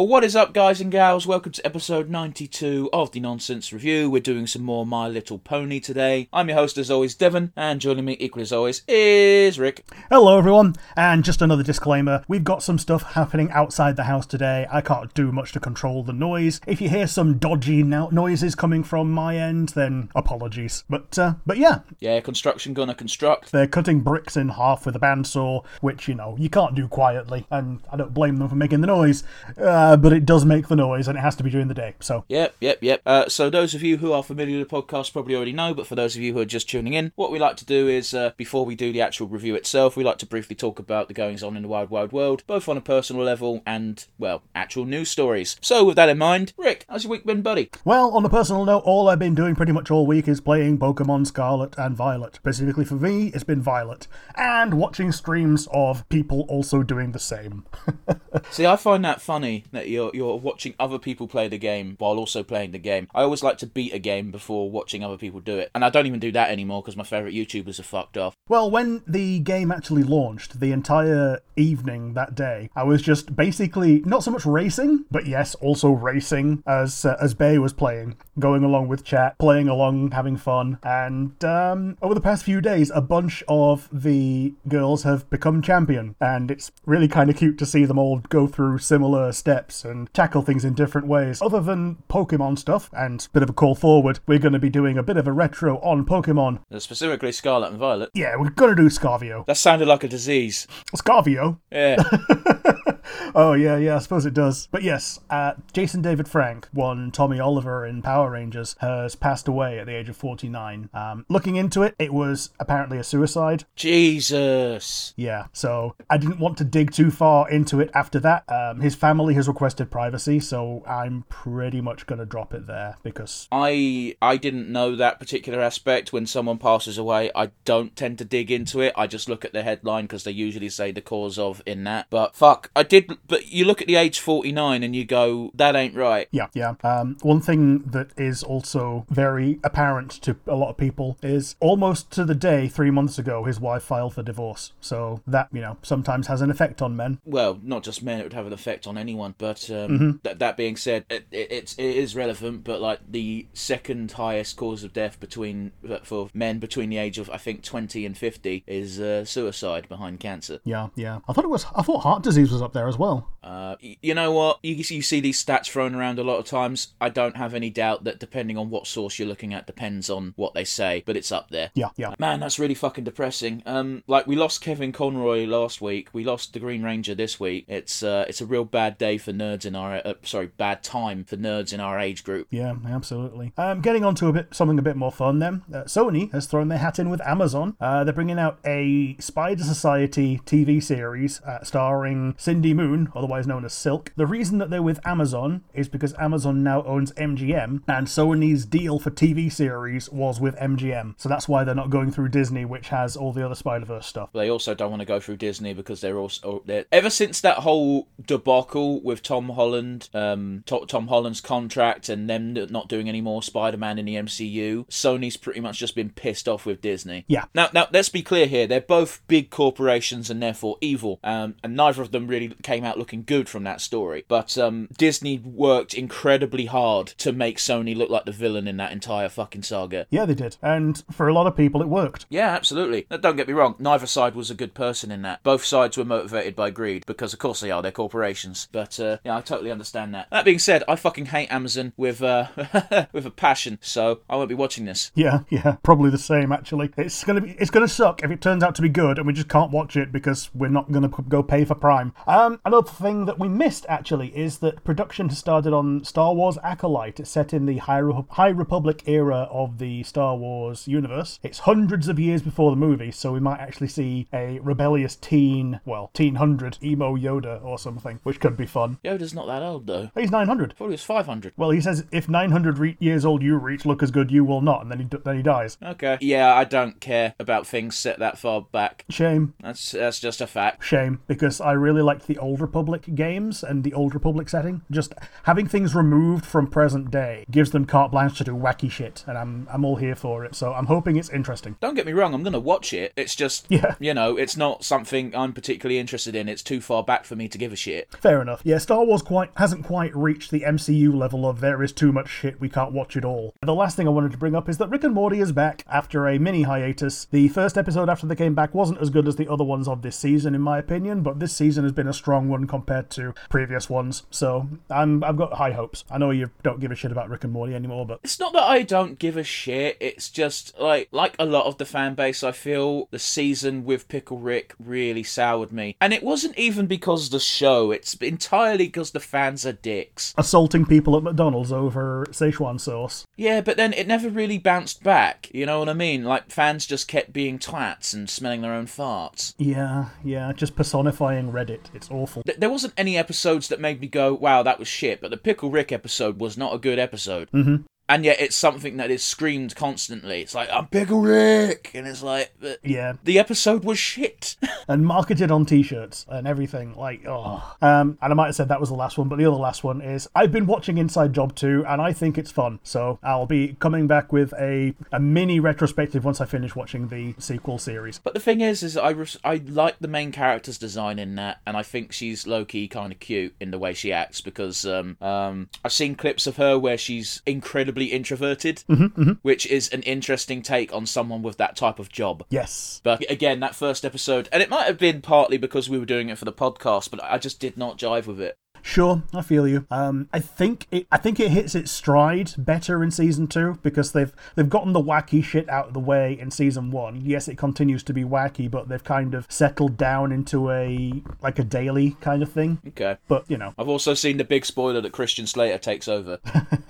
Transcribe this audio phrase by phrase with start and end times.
[0.00, 1.26] Oh, what is up, guys and gals?
[1.26, 4.08] Welcome to episode 92 of the Nonsense Review.
[4.08, 6.28] We're doing some more My Little Pony today.
[6.32, 9.84] I'm your host, as always, Devon, and joining me, equally as always, is Rick.
[10.08, 14.68] Hello, everyone, and just another disclaimer we've got some stuff happening outside the house today.
[14.70, 16.60] I can't do much to control the noise.
[16.64, 20.84] If you hear some dodgy no- noises coming from my end, then apologies.
[20.88, 23.50] But, uh, but yeah, Yeah, construction gonna construct.
[23.50, 27.48] they're cutting bricks in half with a bandsaw, which, you know, you can't do quietly,
[27.50, 29.24] and I don't blame them for making the noise,
[29.60, 31.94] uh, but it does make the noise, and it has to be during the day,
[32.00, 32.24] so.
[32.28, 33.02] Yep, yep, yep.
[33.06, 35.86] Uh, so those of you who are familiar with the podcast probably already know, but
[35.86, 38.14] for those of you who are just tuning in, what we like to do is,
[38.14, 41.14] uh, before we do the actual review itself, we like to briefly talk about the
[41.14, 44.84] goings on in the wild, wide world, both on a personal level and, well, actual
[44.84, 45.56] news stories.
[45.60, 47.70] So with that in mind, Rick, how's your week been, buddy?
[47.84, 50.78] Well, on a personal note, all I've been doing pretty much all week is playing
[50.78, 52.36] Pokemon Scarlet and Violet.
[52.36, 54.06] Specifically for me, it's been Violet.
[54.34, 57.64] And watching streams of people also doing the same.
[58.50, 62.18] See, I find that funny that you're you're watching other people play the game while
[62.18, 63.08] also playing the game.
[63.14, 65.90] I always like to beat a game before watching other people do it, and I
[65.90, 68.34] don't even do that anymore because my favorite YouTubers are fucked off.
[68.48, 74.00] well, when the game actually launched, the entire evening that day, I was just basically
[74.00, 78.64] not so much racing, but yes, also racing as uh, as Bay was playing, going
[78.64, 80.78] along with chat, playing along, having fun.
[80.82, 86.16] And um, over the past few days, a bunch of the girls have become champion,
[86.20, 90.12] and it's really kind of cute to see them all go through similar steps and
[90.14, 91.40] tackle things in different ways.
[91.42, 94.70] Other than Pokemon stuff, and a bit of a call forward, we're going to be
[94.70, 96.60] doing a bit of a retro on Pokemon.
[96.72, 98.10] Uh, Specifically, Scarlet and Violet.
[98.14, 99.44] Yeah, we're going to do Scarvio.
[99.46, 100.66] That sounded like a disease.
[100.96, 101.58] Scarvio?
[101.70, 102.02] Yeah.
[103.34, 104.68] Oh, yeah, yeah, I suppose it does.
[104.70, 109.78] But yes, uh, Jason David Frank, one Tommy Oliver in Power Rangers, has passed away
[109.78, 110.90] at the age of 49.
[110.92, 113.64] Um, looking into it, it was apparently a suicide.
[113.76, 115.14] Jesus.
[115.16, 118.44] Yeah, so I didn't want to dig too far into it after that.
[118.48, 122.96] Um, his family has requested privacy, so I'm pretty much going to drop it there
[123.02, 126.12] because I I didn't know that particular aspect.
[126.12, 128.92] When someone passes away, I don't tend to dig into it.
[128.96, 132.06] I just look at the headline because they usually say the cause of in that.
[132.10, 133.17] But fuck, I did.
[133.26, 136.28] But you look at the age forty nine and you go, that ain't right.
[136.30, 136.74] Yeah, yeah.
[136.82, 142.10] Um, one thing that is also very apparent to a lot of people is almost
[142.12, 144.72] to the day three months ago, his wife filed for divorce.
[144.80, 147.18] So that, you know, sometimes has an effect on men.
[147.24, 149.34] well, not just men, it would have an effect on anyone.
[149.38, 152.64] But um, that, that being said, it, it, it's, it is relevant.
[152.64, 157.18] But like the second highest cause of death between uh, for men between the age
[157.18, 160.60] of I think twenty and fifty is uh, suicide behind cancer.
[160.64, 161.20] Yeah, yeah.
[161.28, 163.07] I thought it was, I thought heart disease was up there as well.
[163.42, 164.58] Uh, you know what?
[164.62, 166.88] You, you see these stats thrown around a lot of times.
[167.00, 170.34] I don't have any doubt that depending on what source you're looking at depends on
[170.36, 171.70] what they say, but it's up there.
[171.74, 172.14] Yeah, yeah.
[172.18, 173.62] Man, that's really fucking depressing.
[173.64, 176.08] Um, like we lost Kevin Conroy last week.
[176.12, 177.64] We lost the Green Ranger this week.
[177.68, 181.24] It's uh, it's a real bad day for nerds in our uh, sorry, bad time
[181.24, 182.48] for nerds in our age group.
[182.50, 183.52] Yeah, absolutely.
[183.56, 185.62] Um, getting on to a bit something a bit more fun then.
[185.72, 187.76] Uh, Sony has thrown their hat in with Amazon.
[187.80, 193.64] Uh, they're bringing out a Spider Society TV series uh, starring Cindy Moon, otherwise known
[193.64, 194.12] as Silk.
[194.16, 198.98] The reason that they're with Amazon is because Amazon now owns MGM, and Sony's deal
[198.98, 201.14] for TV series was with MGM.
[201.16, 204.06] So that's why they're not going through Disney, which has all the other Spider Verse
[204.06, 204.30] stuff.
[204.32, 207.58] They also don't want to go through Disney because they're also they're, ever since that
[207.58, 213.20] whole debacle with Tom Holland, um, To- Tom Holland's contract and them not doing any
[213.20, 214.86] more Spider-Man in the MCU.
[214.88, 217.24] Sony's pretty much just been pissed off with Disney.
[217.28, 217.44] Yeah.
[217.54, 218.66] Now, now let's be clear here.
[218.66, 222.98] They're both big corporations and therefore evil, um, and neither of them really came out
[222.98, 224.24] looking good from that story.
[224.28, 228.92] But um, Disney worked incredibly hard to make Sony look like the villain in that
[228.92, 230.06] entire fucking saga.
[230.10, 230.56] Yeah, they did.
[230.62, 232.26] And for a lot of people, it worked.
[232.28, 233.06] Yeah, absolutely.
[233.10, 233.76] Now, Don't get me wrong.
[233.78, 235.42] Neither side was a good person in that.
[235.42, 237.82] Both sides were motivated by greed because, of course, they are.
[237.82, 238.68] They're corporations.
[238.72, 240.28] But uh, yeah, I totally understand that.
[240.30, 242.48] That being said, I fucking hate Amazon with uh,
[243.12, 243.78] with a passion.
[243.82, 245.10] So I won't be watching this.
[245.14, 246.90] Yeah, yeah, probably the same actually.
[246.96, 249.32] It's gonna be, it's gonna suck if it turns out to be good and we
[249.32, 252.12] just can't watch it because we're not gonna go pay for Prime.
[252.26, 256.58] Um, another thing that we missed actually is that production has started on Star Wars
[256.62, 257.20] Acolyte.
[257.20, 261.38] It's set in the High, Re- High Republic era of the Star Wars universe.
[261.42, 265.80] It's hundreds of years before the movie, so we might actually see a rebellious teen,
[265.84, 268.98] well, teen hundred emo Yoda or something, which could be fun.
[269.04, 270.10] Yoda's not that old though.
[270.14, 270.74] He's nine hundred.
[270.76, 271.52] Thought he was five hundred.
[271.56, 274.60] Well, he says if 900 re- years old you reach, look as good you will
[274.60, 275.76] not, and then he d- then he dies.
[275.82, 276.18] Okay.
[276.20, 279.04] Yeah, I don't care about things set that far back.
[279.08, 279.54] Shame.
[279.60, 280.84] That's that's just a fact.
[280.84, 284.82] Shame, because I really liked the old Republic games and the Old Republic setting.
[284.90, 289.24] Just having things removed from present day gives them carte blanche to do wacky shit,
[289.26, 290.54] and I'm I'm all here for it.
[290.54, 291.76] So I'm hoping it's interesting.
[291.80, 293.12] Don't get me wrong, I'm going to watch it.
[293.16, 293.94] It's just, Yeah.
[293.98, 296.48] you know, it's not something I'm particularly interested in.
[296.48, 298.08] It's too far back for me to give a shit.
[298.20, 298.60] Fair enough.
[298.64, 302.28] Yeah, Star Wars quite hasn't quite reached the MCU level of there is too much
[302.28, 303.54] shit we can't watch it all.
[303.62, 305.84] The last thing I wanted to bring up is that Rick and Morty is back
[305.90, 307.26] after a mini hiatus.
[307.30, 310.02] The first episode after they came back wasn't as good as the other ones of
[310.02, 313.34] this season, in my opinion, but this season has been a strong one compared to
[313.48, 314.24] previous ones.
[314.30, 316.04] So I'm I've got high hopes.
[316.10, 318.52] I know you don't give a shit about Rick and Morty anymore, but It's not
[318.54, 319.96] that I don't give a shit.
[320.00, 322.42] It's just like like a lot of the fan base.
[322.42, 327.26] I feel the season with Pickle Rick really soured me, and it wasn't even because
[327.26, 327.90] of the show.
[327.90, 330.34] It's entirely because the fans are dicks.
[330.36, 333.26] assaulting people at McDonald's over Szechuan sauce.
[333.36, 335.48] Yeah, but then it never really bounced back.
[335.52, 336.24] You know what I mean?
[336.24, 339.54] Like fans just kept being twats and smelling their own farts.
[339.58, 341.86] Yeah, yeah, just personifying Reddit.
[341.94, 342.42] It's awful.
[342.48, 345.36] Th- There wasn't any episodes that made me go, "Wow, that was shit." But the
[345.36, 347.50] Pickle Rick episode was not a good episode.
[347.52, 347.84] Mm-hmm.
[348.08, 350.40] And yet, it's something that is screamed constantly.
[350.40, 352.52] It's like, "I'm Pickle Rick," and it's like,
[352.82, 354.56] Yeah, the episode was shit.
[354.88, 357.76] and marketed on t-shirts and everything like oh.
[357.82, 359.84] Um and i might have said that was the last one but the other last
[359.84, 362.78] one is i've been watching inside job 2 and i think it's fun.
[362.82, 367.34] So i'll be coming back with a a mini retrospective once i finish watching the
[367.38, 368.18] sequel series.
[368.18, 371.60] But the thing is, is I res- I like the main character's design in that,
[371.66, 374.86] and I think she's low key kind of cute in the way she acts because
[374.86, 379.32] um um I've seen clips of her where she's incredibly introverted, mm-hmm, mm-hmm.
[379.42, 382.44] which is an interesting take on someone with that type of job.
[382.50, 386.06] yes But again, that first episode, and it might have been partly because we were
[386.06, 388.56] doing it for the podcast, but I just did not jive with it.
[388.88, 389.86] Sure, I feel you.
[389.90, 394.12] Um, I think it, I think it hits its stride better in season two because
[394.12, 397.20] they've they've gotten the wacky shit out of the way in season one.
[397.22, 401.58] Yes, it continues to be wacky, but they've kind of settled down into a like
[401.58, 402.80] a daily kind of thing.
[402.88, 403.18] Okay.
[403.28, 406.38] But you know, I've also seen the big spoiler that Christian Slater takes over,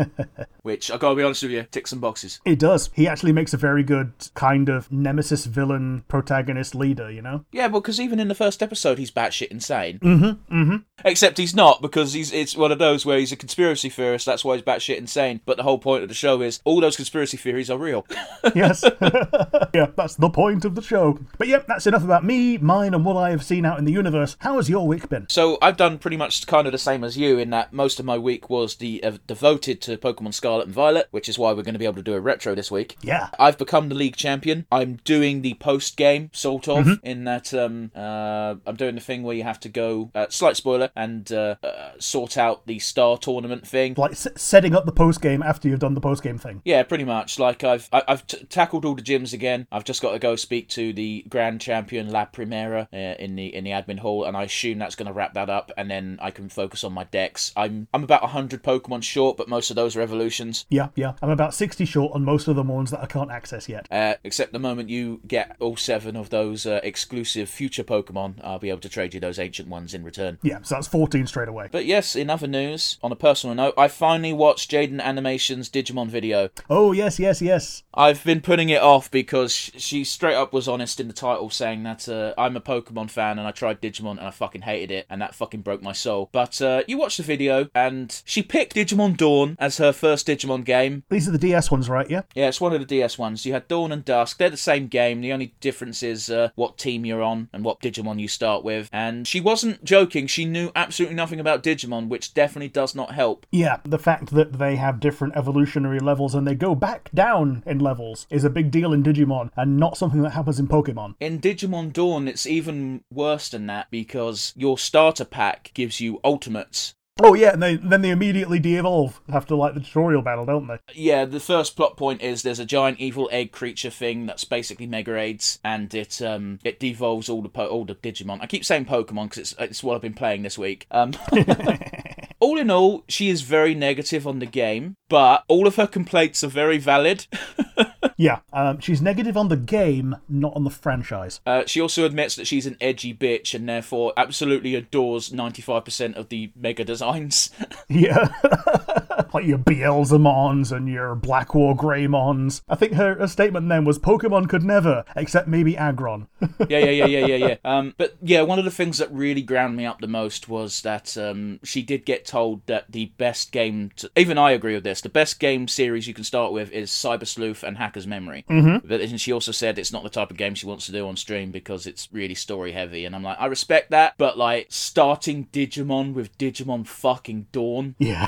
[0.62, 2.40] which I gotta be honest with you, ticks some boxes.
[2.44, 2.90] it does.
[2.94, 7.10] He actually makes a very good kind of nemesis villain protagonist leader.
[7.10, 7.44] You know.
[7.50, 9.98] Yeah, well, because even in the first episode, he's batshit insane.
[9.98, 10.62] Mm-hmm.
[10.62, 10.76] Mm-hmm.
[11.04, 14.26] Except he's not because he's it's one of those where he's a conspiracy theorist.
[14.26, 15.40] That's why he's batshit insane.
[15.44, 18.06] But the whole point of the show is all those conspiracy theories are real.
[18.54, 18.82] Yes.
[19.74, 21.18] yeah, that's the point of the show.
[21.36, 23.92] But yep, that's enough about me, mine, and what I have seen out in the
[23.92, 24.36] universe.
[24.40, 25.26] How has your week been?
[25.28, 28.06] So I've done pretty much kind of the same as you in that most of
[28.06, 31.62] my week was the uh, devoted to Pokemon Scarlet and Violet, which is why we're
[31.62, 32.96] going to be able to do a retro this week.
[33.02, 33.28] Yeah.
[33.38, 34.66] I've become the league champion.
[34.72, 39.22] I'm doing the post game sort of in that um uh I'm doing the thing
[39.22, 43.16] where you have to go uh, slight spoiler and uh, uh, sort out the star
[43.18, 43.94] tournament thing.
[43.96, 46.60] Like s- setting up the post game after you've done the post game thing.
[46.64, 47.38] Yeah, pretty much.
[47.38, 49.66] Like I've I- I've t- tackled all the gyms again.
[49.70, 53.54] I've just got to go speak to the grand champion La Primera uh, in the
[53.54, 56.18] in the admin hall, and I assume that's going to wrap that up, and then
[56.20, 57.52] I can focus on my decks.
[57.56, 60.66] I'm I'm about hundred Pokemon short, but most of those are evolutions.
[60.68, 61.12] Yeah, yeah.
[61.22, 63.86] I'm about 60 short on most of the ones that I can't access yet.
[63.90, 68.58] Uh, except the moment you get all seven of those uh, exclusive future Pokemon, I'll
[68.58, 70.38] be able to trade you those ancient ones in return.
[70.42, 71.57] Yeah, so that's 14 straight away.
[71.66, 76.08] But yes, in other news, on a personal note, I finally watched Jaiden Animation's Digimon
[76.08, 76.50] video.
[76.70, 77.82] Oh, yes, yes, yes.
[77.92, 81.82] I've been putting it off because she straight up was honest in the title saying
[81.82, 85.06] that uh, I'm a Pokemon fan and I tried Digimon and I fucking hated it
[85.10, 86.28] and that fucking broke my soul.
[86.30, 90.64] But uh, you watched the video and she picked Digimon Dawn as her first Digimon
[90.64, 91.02] game.
[91.08, 92.08] These are the DS ones, right?
[92.08, 92.22] Yeah?
[92.34, 93.44] Yeah, it's one of the DS ones.
[93.44, 94.38] You had Dawn and Dusk.
[94.38, 95.20] They're the same game.
[95.20, 98.88] The only difference is uh, what team you're on and what Digimon you start with.
[98.92, 100.26] And she wasn't joking.
[100.26, 103.46] She knew absolutely nothing about Digimon, which definitely does not help.
[103.50, 107.78] Yeah, the fact that they have different evolutionary levels and they go back down in
[107.78, 111.14] levels is a big deal in Digimon and not something that happens in Pokemon.
[111.20, 116.94] In Digimon Dawn, it's even worse than that because your starter pack gives you ultimates.
[117.20, 120.68] Oh, yeah, and they, then they immediately de evolve after, like, the tutorial battle, don't
[120.68, 120.78] they?
[120.94, 124.86] Yeah, the first plot point is there's a giant evil egg creature thing that's basically
[124.86, 128.40] Mega Aids, and it um it devolves all the po- all the Digimon.
[128.40, 130.86] I keep saying Pokemon because it's it's what I've been playing this week.
[130.90, 131.12] Um,
[132.40, 136.44] all in all, she is very negative on the game, but all of her complaints
[136.44, 137.26] are very valid.
[138.18, 141.40] Yeah, um, she's negative on the game, not on the franchise.
[141.46, 146.28] Uh, she also admits that she's an edgy bitch and therefore absolutely adores 95% of
[146.28, 147.50] the Mega designs.
[147.90, 148.28] Yeah.
[149.34, 152.62] like your Beelzemons and your Black War Greymons.
[152.68, 156.28] I think her, her statement then was Pokemon could never, except maybe Aggron.
[156.68, 157.56] yeah, yeah, yeah, yeah, yeah, yeah.
[157.64, 160.82] Um, but yeah, one of the things that really ground me up the most was
[160.82, 164.84] that um, she did get told that the best game, to, even I agree with
[164.84, 168.44] this, the best game series you can start with is Cyber Sleuth and Hacker's Memory.
[168.48, 168.86] Mm-hmm.
[168.86, 171.06] But and she also said it's not the type of game she wants to do
[171.08, 173.04] on stream because it's really story heavy.
[173.04, 177.94] And I'm like, I respect that, but like starting Digimon with Digimon fucking Dawn.
[177.98, 178.26] Yeah.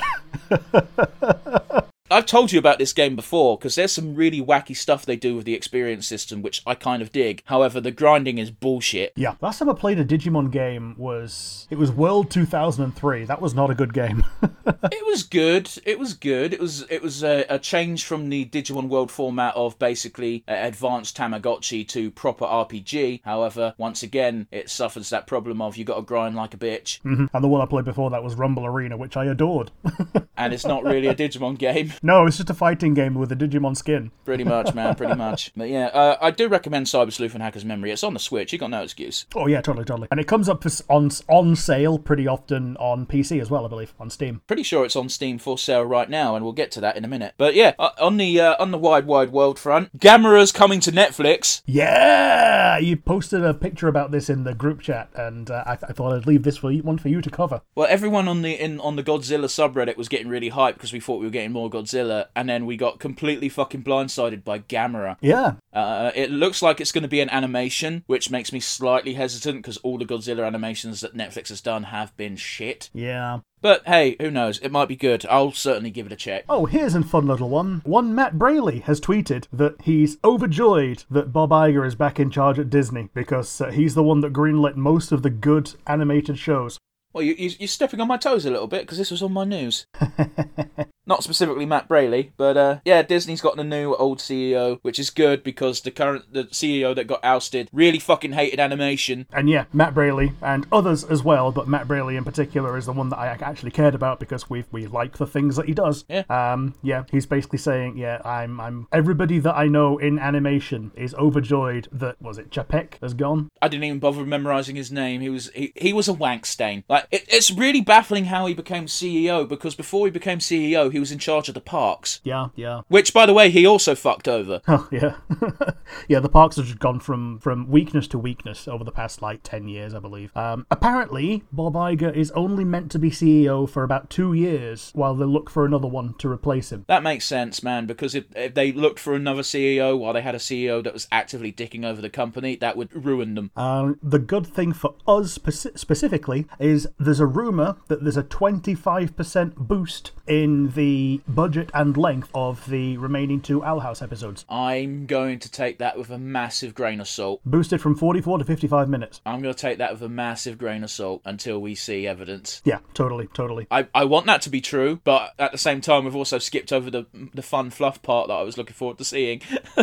[2.11, 5.33] I've told you about this game before because there's some really wacky stuff they do
[5.37, 7.41] with the experience system, which I kind of dig.
[7.45, 9.13] However, the grinding is bullshit.
[9.15, 9.35] Yeah.
[9.39, 13.23] Last time I played a Digimon game was it was World 2003.
[13.25, 14.25] That was not a good game.
[14.65, 15.69] it was good.
[15.85, 16.53] It was good.
[16.53, 20.53] It was it was a, a change from the Digimon World format of basically uh,
[20.57, 23.21] advanced Tamagotchi to proper RPG.
[23.23, 27.01] However, once again, it suffers that problem of you got to grind like a bitch,
[27.01, 27.29] Mhm.
[27.33, 29.71] And the one I played before that was Rumble Arena, which I adored.
[30.37, 31.93] and it's not really a Digimon game.
[32.03, 34.11] no, it's just a fighting game with a Digimon skin.
[34.25, 34.95] Pretty much, man.
[35.01, 35.51] Pretty much.
[35.55, 37.91] But yeah, uh, I do recommend Cyber Sleuth and Hacker's Memory.
[37.91, 38.53] It's on the Switch.
[38.53, 39.25] You got no excuse.
[39.35, 40.07] Oh yeah, totally, totally.
[40.11, 43.93] And it comes up on on sale pretty often on PC as well, I believe,
[43.99, 44.41] on Steam.
[44.51, 47.05] Pretty sure it's on Steam for sale right now, and we'll get to that in
[47.05, 47.35] a minute.
[47.37, 50.91] But yeah, uh, on the uh, on the wide wide world front, Gamera's coming to
[50.91, 51.61] Netflix.
[51.65, 55.93] Yeah, you posted a picture about this in the group chat, and uh, I, I
[55.93, 57.61] thought I'd leave this for you, one for you to cover.
[57.75, 60.99] Well, everyone on the in on the Godzilla subreddit was getting really hyped because we
[60.99, 65.15] thought we were getting more Godzilla, and then we got completely fucking blindsided by Gamera.
[65.21, 69.13] Yeah, Uh, it looks like it's going to be an animation, which makes me slightly
[69.13, 72.89] hesitant because all the Godzilla animations that Netflix has done have been shit.
[72.93, 73.39] yeah.
[73.61, 74.57] But hey, who knows?
[74.59, 75.25] It might be good.
[75.27, 76.45] I'll certainly give it a check.
[76.49, 77.81] Oh, here's a fun little one.
[77.85, 82.57] One Matt Braly has tweeted that he's overjoyed that Bob Iger is back in charge
[82.57, 86.79] at Disney because uh, he's the one that greenlit most of the good animated shows.
[87.13, 89.33] Well, you, you, you're stepping on my toes a little bit because this was on
[89.33, 89.85] my news.
[91.05, 95.09] Not specifically Matt Braly, but uh, yeah, Disney's got a new old CEO, which is
[95.09, 99.25] good because the current the CEO that got ousted really fucking hated animation.
[99.33, 102.93] And yeah, Matt Braly and others as well, but Matt Braly in particular is the
[102.93, 106.05] one that I actually cared about because we we like the things that he does.
[106.07, 106.23] Yeah.
[106.29, 106.75] Um.
[106.83, 107.03] Yeah.
[107.11, 112.21] He's basically saying, yeah, I'm I'm everybody that I know in animation is overjoyed that
[112.21, 113.49] was it Chapek has gone.
[113.61, 115.21] I didn't even bother memorizing his name.
[115.21, 116.83] He was he, he was a wank stain.
[116.87, 120.99] Like it, it's really baffling how he became CEO because before he became CEO, he
[120.99, 122.47] was in charge of the parks, Yeah.
[122.55, 122.81] Yeah.
[122.87, 124.61] which by the way he also fucked over.
[124.67, 125.15] Oh yeah,
[126.07, 126.19] yeah.
[126.19, 129.67] The parks have just gone from from weakness to weakness over the past like ten
[129.67, 130.35] years, I believe.
[130.35, 135.15] Um, apparently, Bob Iger is only meant to be CEO for about two years, while
[135.15, 136.85] they look for another one to replace him.
[136.87, 140.35] That makes sense, man, because if, if they looked for another CEO while they had
[140.35, 143.51] a CEO that was actively dicking over the company, that would ruin them.
[143.55, 148.23] Um, the good thing for us speci- specifically is there's a rumor that there's a
[148.23, 150.80] 25% boost in the
[151.27, 155.97] budget and length of the remaining two Owl House episodes, I'm going to take that
[155.97, 157.41] with a massive grain of salt.
[157.45, 159.21] boosted from 44 to 55 minutes.
[159.25, 162.61] I'm going to take that with a massive grain of salt until we see evidence.
[162.65, 163.67] Yeah, totally, totally.
[163.69, 166.73] I, I want that to be true, but at the same time, we've also skipped
[166.73, 169.41] over the the fun fluff part that I was looking forward to seeing.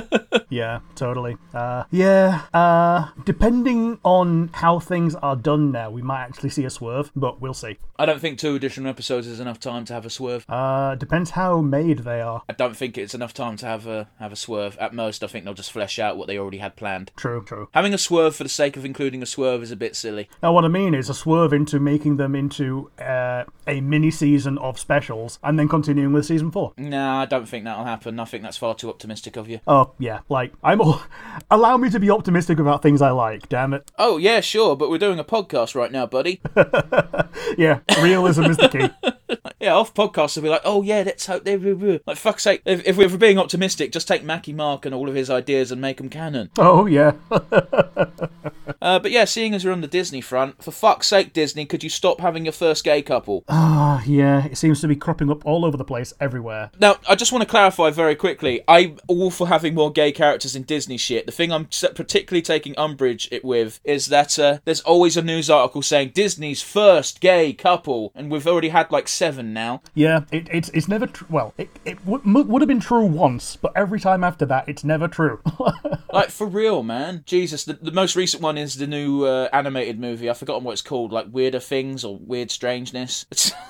[0.50, 1.36] Yeah, totally.
[1.52, 6.70] Uh, yeah, uh, depending on how things are done now, we might actually see a
[6.70, 7.76] swerve, but we'll see.
[7.98, 10.46] I don't think two additional episodes is enough time to have a swerve.
[10.48, 12.42] Uh, depends how made they are.
[12.48, 14.76] I don't think it's enough time to have a have a swerve.
[14.78, 17.10] At most, I think they'll just flesh out what they already had planned.
[17.16, 17.68] True, true.
[17.72, 20.28] Having a swerve for the sake of including a swerve is a bit silly.
[20.42, 24.58] Now, what I mean is a swerve into making them into uh, a mini season
[24.58, 26.72] of specials and then continuing with season four.
[26.76, 28.20] Nah, I don't think that'll happen.
[28.20, 29.60] I think that's far too optimistic of you.
[29.66, 31.02] Oh, yeah, like, I'm all.
[31.50, 33.90] Allow me to be optimistic about things I like, damn it.
[33.98, 36.40] Oh yeah, sure, but we're doing a podcast right now, buddy.
[37.56, 39.10] Yeah, realism is the key.
[39.60, 42.62] yeah, off podcasts will be like, oh yeah, let's hope they like fuck's sake.
[42.64, 45.80] If, if we're being optimistic, just take Mackie Mark and all of his ideas and
[45.80, 46.50] make them canon.
[46.58, 47.12] Oh, yeah.
[48.80, 51.82] Uh, but yeah, seeing as we're on the Disney front, for fuck's sake, Disney, could
[51.82, 53.44] you stop having your first gay couple?
[53.48, 56.70] Ah, yeah, it seems to be cropping up all over the place, everywhere.
[56.78, 58.62] Now, I just want to clarify very quickly.
[58.68, 61.26] I'm all for having more gay characters in Disney shit.
[61.26, 65.50] The thing I'm particularly taking umbrage it with is that uh, there's always a news
[65.50, 69.82] article saying Disney's first gay couple, and we've already had like seven now.
[69.94, 71.52] Yeah, it, it's it's never tr- well.
[71.58, 75.08] It it w- would have been true once, but every time after that, it's never
[75.08, 75.40] true.
[76.10, 77.22] Like for real, man.
[77.26, 80.30] Jesus, the, the most recent one is the new uh, animated movie.
[80.30, 83.26] I've forgotten what it's called, like Weirder Things or Weird Strangeness.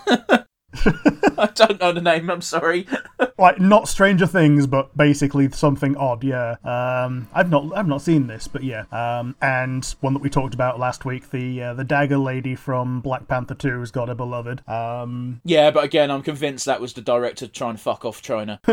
[1.39, 2.31] I don't know the name.
[2.31, 2.87] I'm sorry.
[3.39, 6.25] like not Stranger Things, but basically something odd.
[6.25, 6.57] Yeah.
[6.65, 8.85] Um, I've not I've not seen this, but yeah.
[8.93, 13.01] Um, and one that we talked about last week, the uh, the dagger lady from
[13.01, 14.69] Black Panther Two has got a beloved.
[14.69, 18.61] Um, Yeah, but again, I'm convinced that was the director trying to fuck off China.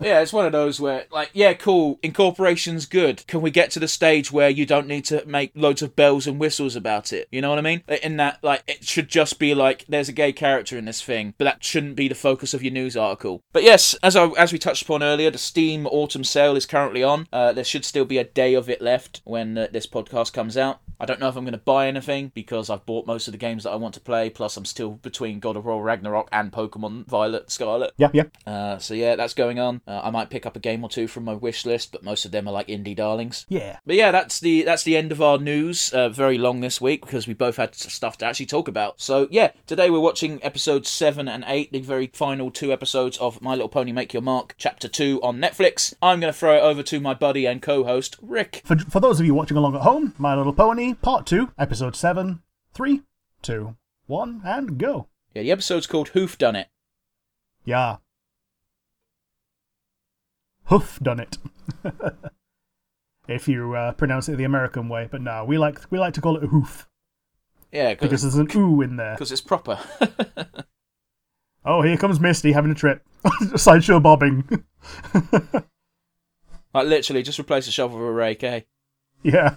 [0.00, 3.26] yeah, it's one of those where, like, yeah, cool, incorporation's good.
[3.26, 6.26] Can we get to the stage where you don't need to make loads of bells
[6.26, 7.28] and whistles about it?
[7.30, 7.82] You know what I mean?
[8.02, 11.34] In that, like, it should just be like, there's a gay character in this thing,
[11.38, 13.42] but that shouldn't be the focus of your news article.
[13.52, 17.04] But yes, as I, as we touched upon earlier, the Steam Autumn Sale is currently
[17.04, 17.28] on.
[17.32, 20.56] Uh, there should still be a day of it left when uh, this podcast comes
[20.56, 20.80] out.
[21.00, 23.38] I don't know if I'm going to buy anything because I've bought most of the
[23.38, 24.30] games that I want to play.
[24.30, 27.92] Plus, I'm still between God of War Ragnarok and Pokemon Violet Scarlet.
[27.96, 28.24] yeah, yeah.
[28.46, 29.80] Uh, so yeah, that's going on.
[29.86, 32.24] Uh, I might pick up a game or two from my wish list, but most
[32.24, 33.46] of them are like indie darlings.
[33.48, 33.78] Yeah.
[33.86, 35.92] But yeah, that's the that's the end of our news.
[35.92, 39.00] Uh, very long this week because we both had stuff to actually talk about.
[39.00, 43.40] So yeah, today we're watching episodes seven and eight, the very final two episodes of
[43.40, 45.94] My Little Pony Make Your Mark, chapter two on Netflix.
[46.02, 48.62] I'm going to throw it over to my buddy and co-host Rick.
[48.64, 51.96] For, for those of you watching along at home, My Little Pony, Part 2, Episode
[51.96, 52.42] 7,
[52.74, 53.02] 3,
[53.42, 53.76] 2,
[54.06, 55.08] 1, and go.
[55.34, 56.68] Yeah, the episode's called Who've Done It.
[57.64, 57.96] Yeah.
[60.64, 61.38] Hoof done it.
[63.28, 66.20] if you uh, pronounce it the American way, but no, we like we like to
[66.20, 66.86] call it a hoof
[67.72, 69.14] Yeah, because there's an ooh in there.
[69.14, 69.78] because it's proper.
[71.64, 73.02] Oh, here comes Misty having a trip.
[73.56, 74.64] Sideshow bobbing.
[76.72, 78.60] like literally, just replace a shovel with a rake, eh?
[79.22, 79.56] yeah.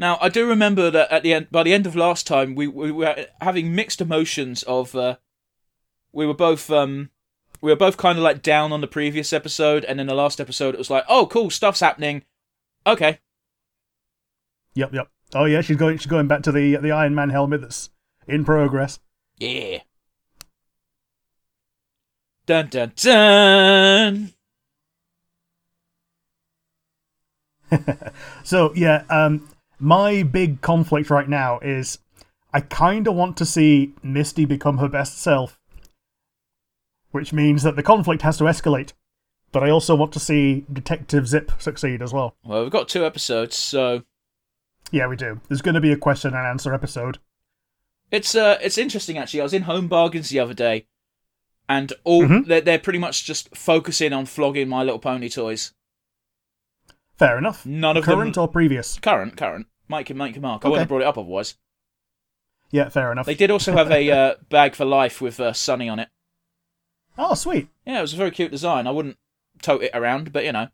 [0.00, 2.66] Now, I do remember that at the end, by the end of last time, we,
[2.66, 5.16] we were having mixed emotions of, uh,
[6.10, 7.10] we were both, um,
[7.60, 10.40] we were both kind of like down on the previous episode, and in the last
[10.40, 12.24] episode, it was like, oh, cool, stuff's happening.
[12.86, 13.18] Okay,
[14.74, 15.08] Yep, yep.
[15.34, 17.90] Oh yeah, she's going she's going back to the the Iron Man helmet that's
[18.26, 19.00] in progress.
[19.36, 19.80] yeah.
[22.46, 24.32] Dun dun dun.
[28.44, 29.48] So yeah, um,
[29.80, 31.98] my big conflict right now is
[32.52, 35.58] I kind of want to see Misty become her best self,
[37.10, 38.92] which means that the conflict has to escalate.
[39.52, 42.36] But I also want to see Detective Zip succeed as well.
[42.44, 44.02] Well, we've got two episodes, so
[44.92, 45.40] Yeah, we do.
[45.48, 47.18] There's going to be a question and answer episode.
[48.10, 49.40] It's uh, it's interesting actually.
[49.40, 50.86] I was in Home Bargains the other day,
[51.68, 52.46] and all Mhm.
[52.46, 55.72] they're, they're pretty much just focusing on flogging My Little Pony toys.
[57.16, 57.64] Fair enough.
[57.66, 58.98] None of Current them or previous?
[58.98, 59.66] current, current.
[59.90, 60.64] Mike and Mike and Mark.
[60.64, 61.56] I wouldn't have brought it up otherwise.
[62.70, 63.26] Yeah, fair enough.
[63.26, 66.08] They did also have a uh, bag for life with uh, Sunny on it.
[67.18, 67.68] Oh, sweet.
[67.84, 68.86] Yeah, it was a very cute design.
[68.86, 69.18] I wouldn't
[69.60, 70.68] tote it around, but you know.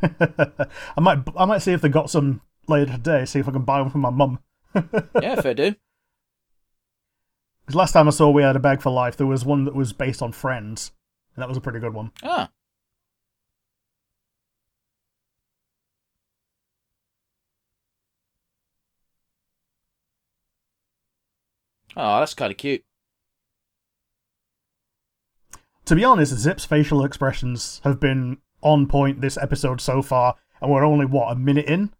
[0.02, 3.24] I might I might see if they got some later today.
[3.24, 4.38] See if I can buy one for my mum.
[5.20, 5.74] Yeah, fair do.
[7.62, 9.74] Because last time I saw we had a bag for life, there was one that
[9.74, 10.92] was based on Friends,
[11.34, 12.12] and that was a pretty good one.
[12.22, 12.50] Ah.
[21.96, 22.82] Oh, that's kind of cute.
[25.86, 30.70] To be honest, Zip's facial expressions have been on point this episode so far, and
[30.70, 31.90] we're only what a minute in.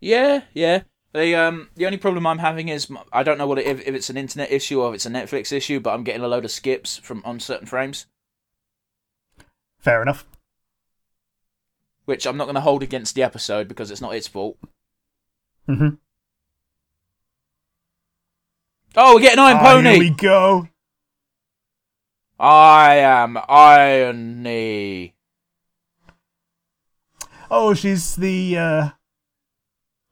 [0.00, 0.82] Yeah, yeah.
[1.12, 3.94] The um the only problem I'm having is I don't know what it, if, if
[3.94, 6.44] it's an internet issue or if it's a Netflix issue, but I'm getting a load
[6.44, 8.06] of skips from on certain frames,
[9.78, 10.24] Fair enough.
[12.06, 14.56] which I'm not going to hold against the episode because it's not its fault.
[15.66, 15.90] hmm
[18.96, 19.90] Oh, we're getting Iron Pony.
[19.90, 20.68] Here we go.
[22.38, 25.14] I am Irony.
[27.50, 28.88] Oh, she's the uh,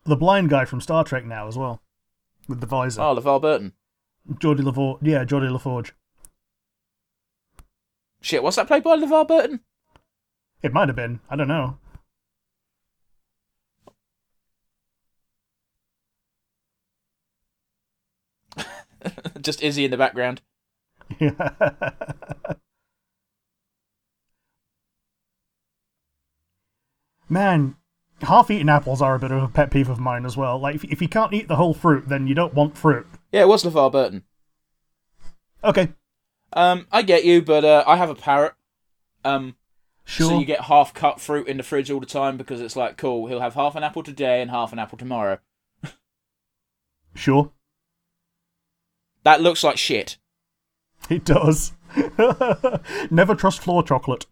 [0.05, 1.81] the blind guy from Star Trek now as well,
[2.49, 3.01] with the visor.
[3.01, 3.73] Oh, LeVar Burton.
[4.35, 5.01] Geordi La Forge.
[5.03, 5.95] Yeah, Geordi La Forge.
[8.21, 9.61] Shit, what's that played by LeVar Burton?
[10.63, 11.21] It might have been.
[11.29, 11.79] I don't know.
[19.41, 20.41] Just Izzy in the background.
[27.29, 27.77] Man,
[28.23, 30.59] half-eaten apples are a bit of a pet peeve of mine as well.
[30.59, 33.07] Like, if, if you can't eat the whole fruit, then you don't want fruit.
[33.31, 34.25] Yeah, it was LeVar Burton.
[35.65, 35.91] Okay,
[36.53, 38.55] Um, I get you, but uh, I have a parrot.
[39.25, 39.55] Um,
[40.05, 40.31] sure.
[40.31, 42.97] so you get half cut fruit in the fridge all the time because it's like
[42.97, 43.29] cool.
[43.29, 45.39] He'll have half an apple today and half an apple tomorrow.
[47.15, 47.53] Sure.
[49.25, 50.19] That looks like shit.
[51.09, 51.73] It does.
[53.11, 54.27] Never trust floor chocolate.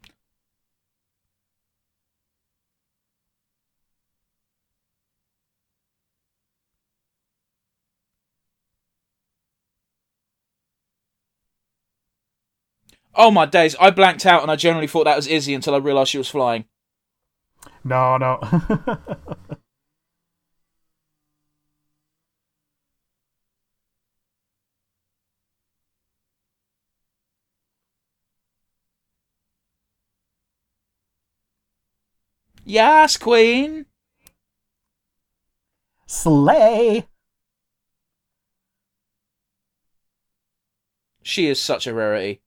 [13.15, 15.79] Oh my days, I blanked out and I generally thought that was Izzy until I
[15.79, 16.65] realised she was flying.
[17.85, 18.41] No, no.
[32.71, 33.87] Yes, Queen.
[36.07, 37.05] Slay.
[41.25, 42.43] She is such a rarity.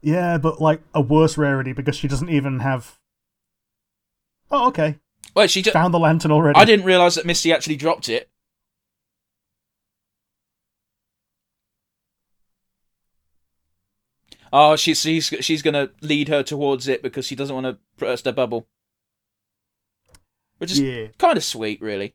[0.00, 2.98] Yeah, but like a worse rarity because she doesn't even have.
[4.50, 4.96] Oh, okay.
[5.36, 5.60] Wait, she.
[5.60, 6.58] Ju- Found the lantern already.
[6.58, 8.30] I didn't realise that Misty actually dropped it.
[14.52, 18.24] Oh, she's she's she's gonna lead her towards it because she doesn't want to burst
[18.24, 18.66] her bubble,
[20.58, 21.06] which is Yeah.
[21.18, 22.14] kind of sweet, really.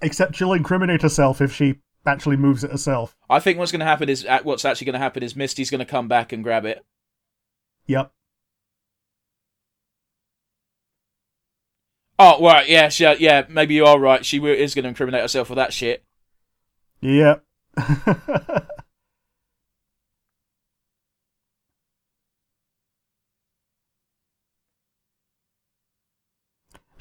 [0.00, 3.16] Except she'll incriminate herself if she actually moves it herself.
[3.28, 5.70] I think what's going to happen is uh, what's actually going to happen is Misty's
[5.70, 6.84] going to come back and grab it.
[7.86, 8.12] Yep.
[12.18, 14.24] Oh, right, yeah, she, yeah, maybe you are right.
[14.24, 16.04] She is going to incriminate herself with that shit.
[17.00, 17.44] Yep.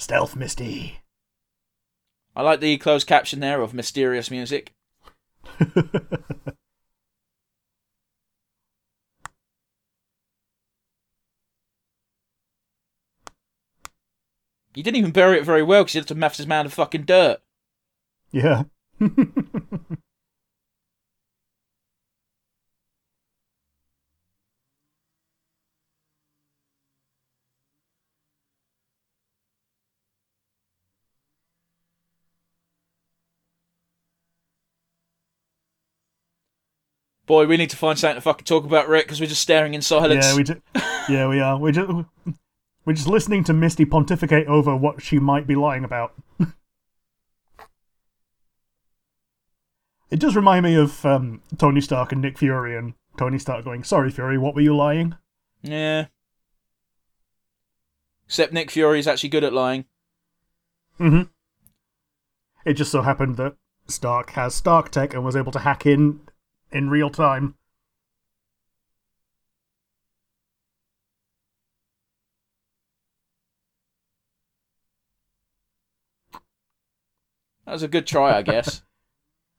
[0.05, 0.99] Stealth Misty.
[2.35, 4.71] I like the closed caption there of mysterious music.
[14.75, 16.73] You didn't even bury it very well because you had to math this man of
[16.73, 17.39] fucking dirt.
[18.31, 18.63] yeah.
[37.25, 39.73] Boy, we need to find something to fucking talk about, Rick, because we're just staring
[39.73, 40.25] in silence.
[40.25, 40.61] Yeah, we do.
[41.09, 41.57] Yeah, we are.
[41.57, 41.91] We just
[42.85, 46.13] we're just listening to Misty pontificate over what she might be lying about.
[50.09, 53.83] it does remind me of um, Tony Stark and Nick Fury, and Tony Stark going,
[53.83, 55.15] "Sorry, Fury, what were you lying?"
[55.61, 56.07] Yeah.
[58.27, 59.85] Except Nick Fury is actually good at lying.
[60.99, 61.23] Mm-hmm.
[62.65, 63.55] It just so happened that
[63.87, 66.19] Stark has Stark tech and was able to hack in
[66.71, 67.55] in real time.
[77.65, 78.81] That was a good try, I guess.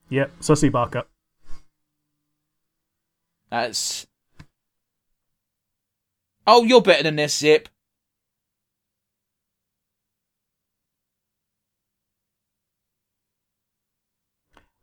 [0.08, 1.02] Yep, Sussy Barker.
[3.50, 4.06] That's.
[6.46, 7.68] Oh, you're better than this, Zip.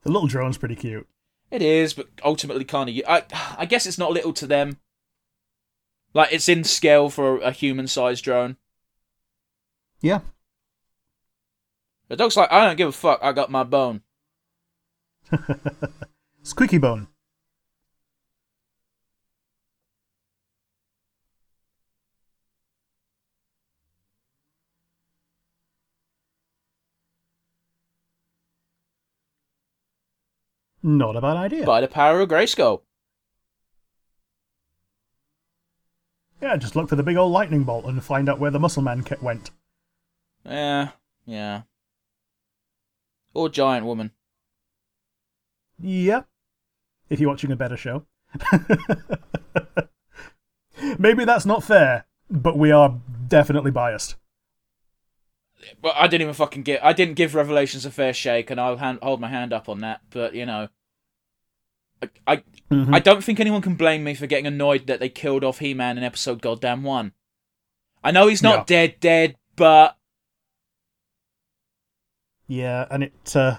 [0.02, 1.08] The little drone's pretty cute.
[1.54, 2.96] It is, but ultimately kind of.
[3.08, 3.24] I,
[3.60, 4.80] I guess it's not little to them.
[6.12, 8.58] Like it's in scale for a human-sized drone.
[10.02, 10.22] Yeah.
[12.08, 13.20] The dog's like, I don't give a fuck.
[13.22, 14.02] I got my bone.
[16.42, 17.08] Squeaky Bone.
[30.84, 31.66] Not a bad idea.
[31.66, 32.82] By the power of Grayskull.
[36.42, 38.84] yeah, just look for the big old lightning bolt and find out where the muscle
[38.84, 39.50] man ca- went.
[40.46, 40.90] Yeah,
[41.26, 41.62] yeah.
[43.34, 44.12] Or giant woman.
[45.80, 46.28] Yep.
[47.10, 48.06] If you're watching a better show.
[51.00, 54.16] Maybe that's not fair, but we are definitely biased.
[55.82, 56.84] Well, I didn't even fucking get.
[56.84, 59.80] I didn't give Revelations a fair shake, and I'll hand, hold my hand up on
[59.82, 60.02] that.
[60.10, 60.68] But you know,
[62.02, 62.94] I, I, Mhm.
[62.94, 65.98] I don't think anyone can blame me for getting annoyed that they killed off He-Man
[65.98, 67.14] in episode goddamn one.
[68.04, 69.96] I know he's not dead, dead, but
[72.48, 73.58] Yeah, and it uh,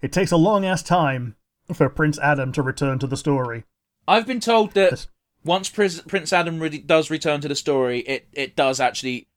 [0.00, 1.36] it takes a long ass time
[1.72, 3.64] for Prince Adam to return to the story.
[4.08, 5.08] I've been told that This-
[5.44, 9.28] once Prince, Prince Adam really does return to the story, it it does actually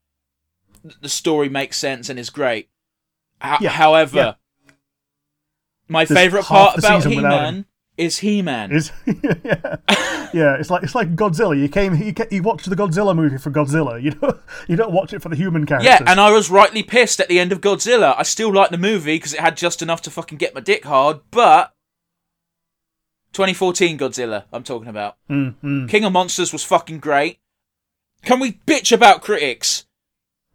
[1.00, 2.68] the story makes sense and is great.
[3.42, 4.34] Ho- Yeah, however, yeah.
[5.88, 8.72] my There's favorite part about He-Man is He-Man.
[8.72, 9.76] Is yeah.
[10.34, 11.58] yeah, it's like it's like Godzilla.
[11.58, 14.02] You came you, you watched the Godzilla movie for Godzilla.
[14.02, 15.86] You don't you don't watch it for the human characters.
[15.86, 18.14] Yeah, and I was rightly pissed at the end of Godzilla.
[18.16, 20.84] I still like the movie because it had just enough to fucking get my dick
[20.84, 21.72] hard, but
[23.32, 25.16] 2014 Godzilla, I'm talking about.
[25.30, 25.88] Mm, mm.
[25.88, 27.38] King of Monsters was fucking great.
[28.22, 29.85] Can we bitch about critics?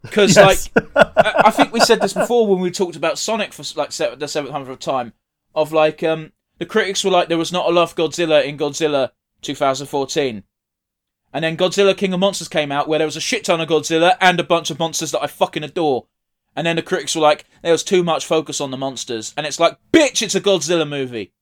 [0.02, 0.68] Because Yes.
[0.74, 4.28] like, I think we said this before when we talked about Sonic for like the
[4.28, 5.12] seventh hundredth time.
[5.54, 9.10] Of like, um, the critics were like, there was not enough Godzilla in Godzilla
[9.42, 10.44] 2014.
[11.34, 13.68] And then Godzilla King of Monsters came out where there was a shit ton of
[13.68, 16.06] Godzilla and a bunch of monsters that I fucking adore.
[16.54, 19.32] And then the critics were like, there was too much focus on the monsters.
[19.36, 21.32] And it's like, bitch, it's a Godzilla movie.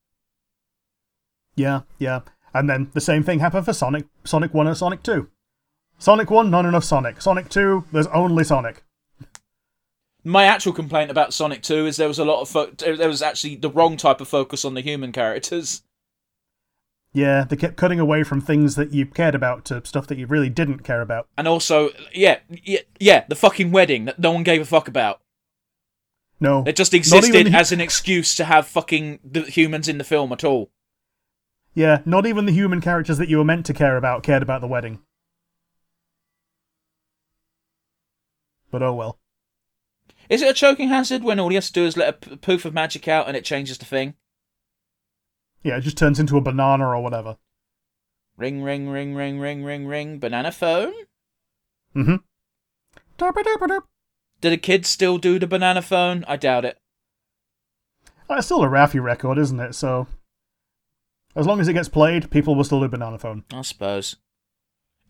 [1.56, 2.20] Yeah, yeah.
[2.54, 5.28] And then the same thing happened for Sonic, Sonic 1 and Sonic 2.
[6.00, 7.20] Sonic 1, not enough Sonic.
[7.20, 8.82] Sonic 2, there's only Sonic.
[10.24, 13.20] My actual complaint about Sonic 2 is there was a lot of fo- there was
[13.20, 15.82] actually the wrong type of focus on the human characters.
[17.12, 20.26] Yeah, they kept cutting away from things that you cared about to stuff that you
[20.26, 21.28] really didn't care about.
[21.36, 25.20] And also, yeah, yeah, yeah, the fucking wedding that no one gave a fuck about.
[26.38, 26.64] No.
[26.66, 30.32] It just existed even as an excuse to have fucking the humans in the film
[30.32, 30.70] at all.
[31.74, 34.62] Yeah, not even the human characters that you were meant to care about cared about
[34.62, 35.00] the wedding.
[38.70, 39.18] But oh well.
[40.28, 42.64] Is it a choking hazard when all he has to do is let a poof
[42.64, 44.14] of magic out and it changes the thing?
[45.62, 47.36] Yeah, it just turns into a banana or whatever.
[48.36, 50.18] Ring, ring, ring, ring, ring, ring, ring.
[50.18, 50.92] Banana phone?
[51.94, 52.14] Mm-hmm.
[53.18, 53.82] Derp-a-derp-a-derp.
[54.40, 56.24] Do the kids still do the banana phone?
[56.26, 56.78] I doubt it.
[58.30, 59.74] Uh, It's still a Raffi record, isn't it?
[59.74, 60.06] So,
[61.34, 63.44] as long as it gets played, people will still do Banana Phone.
[63.52, 64.16] I suppose.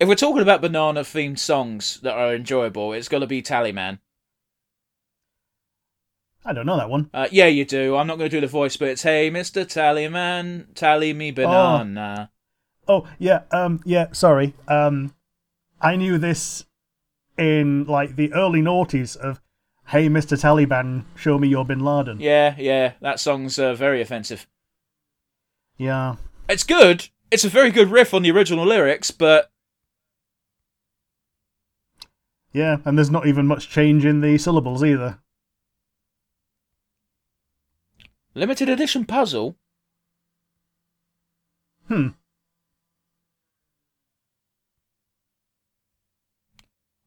[0.01, 3.99] If we're talking about banana themed songs that are enjoyable, it's got to be Tallyman.
[6.43, 7.11] I don't know that one.
[7.13, 7.97] Uh, yeah, you do.
[7.97, 9.67] I'm not going to do the voice, but it's Hey, Mr.
[9.67, 12.31] Tallyman, tally me banana.
[12.89, 14.07] Oh yeah, um, yeah.
[14.13, 15.15] Sorry, um,
[15.83, 16.65] I knew this
[17.37, 19.39] in like the early noughties of
[19.89, 20.41] "Hey, Mr.
[20.41, 24.49] Taliban, show me your Bin Laden." Yeah, yeah, that song's uh, very offensive.
[25.77, 26.17] Yeah.
[26.49, 27.11] It's good.
[27.31, 29.51] It's a very good riff on the original lyrics, but
[32.53, 35.19] Yeah, and there's not even much change in the syllables either.
[38.35, 39.57] limited edition puzzle.
[41.89, 42.09] Hmm.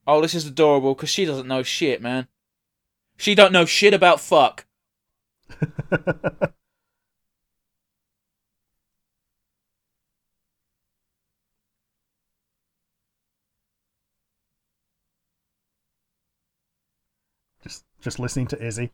[0.06, 2.28] Oh, this is adorable because she doesn't know shit, man.
[3.18, 4.66] She don't know shit about fuck.
[18.04, 18.92] just, listening to Izzy.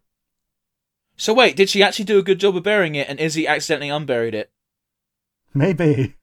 [1.18, 3.90] So wait, did she actually do a good job of burying it, and Izzy accidentally
[3.90, 4.52] unburied it?
[5.54, 6.16] Maybe.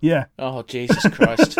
[0.00, 0.26] Yeah.
[0.38, 1.58] Oh Jesus Christ!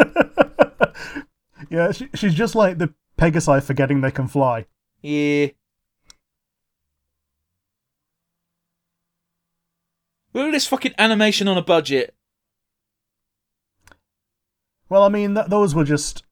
[1.70, 4.64] yeah, she, she's just like the Pegasi forgetting they can fly.
[5.02, 5.48] yeah.
[10.32, 12.14] Look at this fucking animation on a budget.
[14.88, 16.24] Well, I mean, th- those were just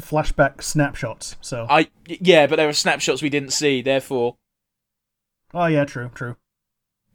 [0.00, 1.36] flashback snapshots.
[1.40, 3.82] So, I yeah, but there are snapshots we didn't see.
[3.82, 4.36] Therefore,
[5.54, 6.36] oh yeah, true, true.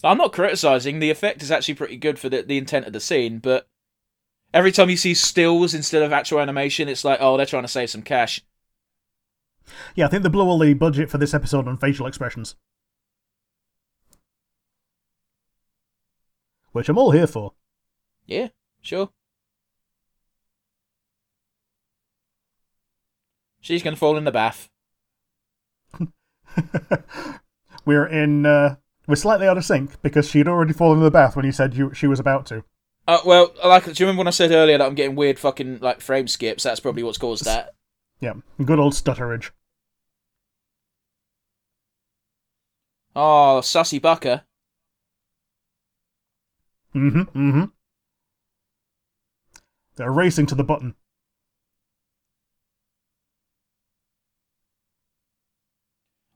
[0.04, 1.00] I'm not criticizing.
[1.00, 3.68] The effect is actually pretty good for the, the intent of the scene, but
[4.54, 7.68] every time you see stills instead of actual animation, it's like, oh, they're trying to
[7.68, 8.42] save some cash.
[9.96, 12.56] Yeah, I think they blew all the budget for this episode on facial expressions,
[16.72, 17.54] which I'm all here for.
[18.26, 18.50] Yeah,
[18.82, 19.10] sure.
[23.60, 24.70] She's gonna fall in the bath.
[27.86, 28.46] we're in.
[28.46, 28.76] Uh,
[29.08, 31.76] we're slightly out of sync because she'd already fallen in the bath when you said
[31.76, 32.64] you, she was about to.
[33.08, 35.80] Uh, well, like, do you remember when I said earlier that I'm getting weird fucking
[35.80, 36.64] like frame skips?
[36.64, 37.76] That's probably what's caused that.
[38.20, 39.52] Yeah, good old stutterage.
[43.16, 44.44] Oh, sussy bucker.
[46.96, 47.22] Mm-hmm.
[47.22, 47.64] Mm-hmm.
[49.96, 50.96] They're racing to the button.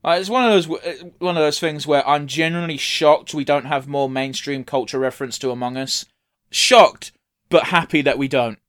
[0.03, 3.43] Uh, it's one of those uh, one of those things where I'm genuinely shocked we
[3.43, 6.05] don't have more mainstream culture reference to Among Us.
[6.51, 7.11] Shocked,
[7.49, 8.59] but happy that we don't.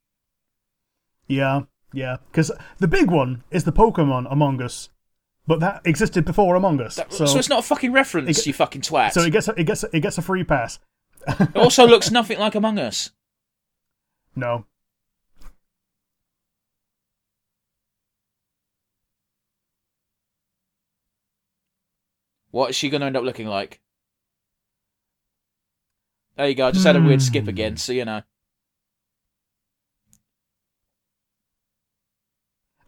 [1.27, 2.17] Yeah, yeah.
[2.31, 4.89] Because the big one is the Pokemon Among Us,
[5.47, 6.97] but that existed before Among Us.
[6.97, 9.13] That- so, so, it's not a fucking reference, it- you fucking twat.
[9.13, 10.79] so it gets a, it gets a, it gets a free pass.
[11.27, 13.11] It also looks nothing like Among Us.
[14.35, 14.67] No.
[22.51, 23.81] What is she going to end up looking like?
[26.37, 26.67] There you go.
[26.69, 27.49] I just had a weird skip Hmm.
[27.51, 28.23] again, so you know.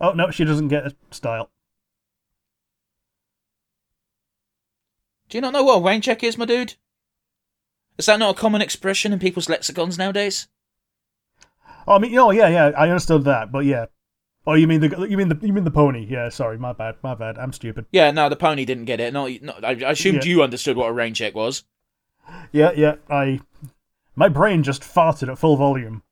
[0.01, 1.51] Oh no, she doesn't get a style.
[5.29, 6.75] Do you not know what a rain check is, my dude?
[7.99, 10.49] Is that not a common expression in people's lexicons nowadays?
[11.87, 13.87] Oh, I mean, oh yeah, yeah, I understood that, but yeah.
[14.47, 16.07] Oh, you mean the you mean the you mean the pony?
[16.09, 17.37] Yeah, sorry, my bad, my bad.
[17.39, 17.87] I'm stupid.
[17.91, 19.13] Yeah, no, the pony didn't get it.
[19.13, 20.31] Not, not I, I assumed Yeah.
[20.31, 21.65] you understood what a rain check was.
[22.53, 22.97] Yeah, yeah.
[23.11, 23.41] I
[24.17, 26.03] my brain just farted at full volume.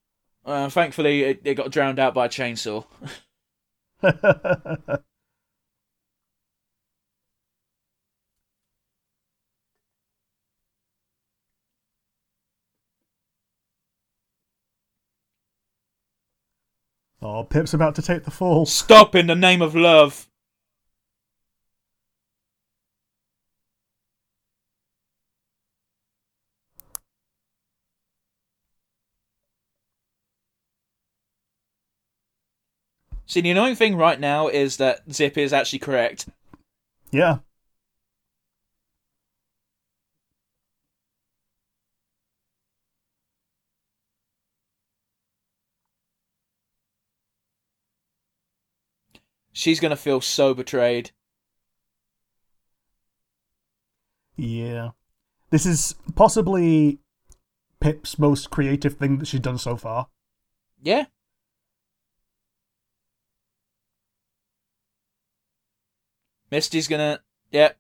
[0.45, 2.85] Uh, thankfully, it, it got drowned out by a chainsaw.
[17.27, 18.67] oh, Pip's about to take the fall.
[18.67, 20.29] Stop in the name of love.
[33.29, 36.29] See, the annoying thing right now is that Zip is actually correct.
[37.11, 37.39] Yeah.
[49.57, 51.13] She's gonna feel so betrayed.
[54.37, 54.91] Yeah.
[55.49, 56.99] This is possibly
[57.81, 60.09] Pip's most creative thing that she's done so far.
[60.83, 61.07] Yeah.
[66.51, 67.21] Misty's gonna.
[67.51, 67.73] Yeah.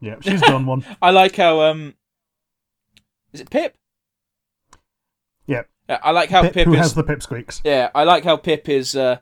[0.00, 0.84] Yeah, she's done one.
[1.00, 1.94] I like how um.
[3.32, 3.76] Is it Pip?
[5.46, 5.62] Yeah.
[5.88, 6.80] Yeah, I like how Pip, Pip, who is.
[6.80, 7.60] has the pipsqueaks.
[7.64, 9.18] Yeah, I like how Pip is uh,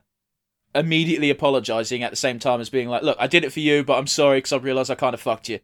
[0.73, 3.83] immediately apologising at the same time as being like, "Look, I did it for you,
[3.83, 5.59] but I'm sorry because I realised I kind of fucked you."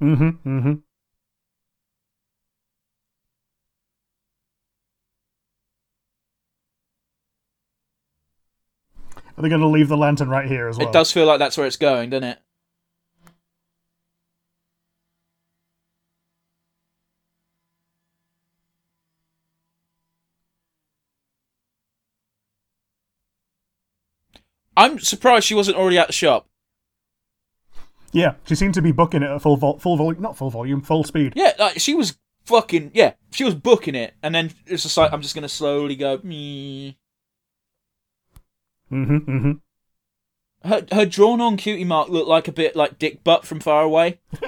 [0.00, 0.28] Mm-hmm.
[0.48, 0.74] Mm-hmm.
[9.38, 10.88] Are they going to leave the lantern right here as well?
[10.88, 12.38] It does feel like that's where it's going, doesn't it?
[24.76, 26.48] I'm surprised she wasn't already at the shop.
[28.12, 30.82] Yeah, she seemed to be booking it at full vol- full volume, not full volume,
[30.82, 31.32] full speed.
[31.36, 35.12] Yeah, like she was fucking yeah, she was booking it, and then it's just like
[35.12, 36.20] I'm just gonna slowly go.
[36.22, 36.98] Me.
[38.90, 39.16] Mm-hmm.
[39.16, 40.68] Mm-hmm.
[40.68, 43.82] Her her drawn on cutie mark looked like a bit like Dick Butt from far
[43.82, 44.20] away.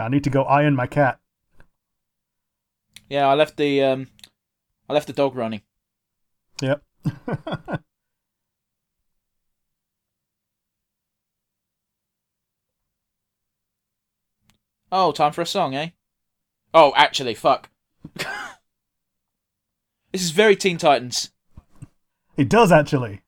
[0.00, 1.18] I need to go iron my cat.
[3.08, 4.08] Yeah, I left the um,
[4.88, 5.62] I left the dog running.
[6.60, 6.82] Yep.
[14.92, 15.90] Oh, time for a song, eh?
[16.74, 17.70] Oh, actually, fuck.
[18.14, 18.26] this
[20.22, 21.30] is very Teen Titans.
[22.36, 23.22] it does actually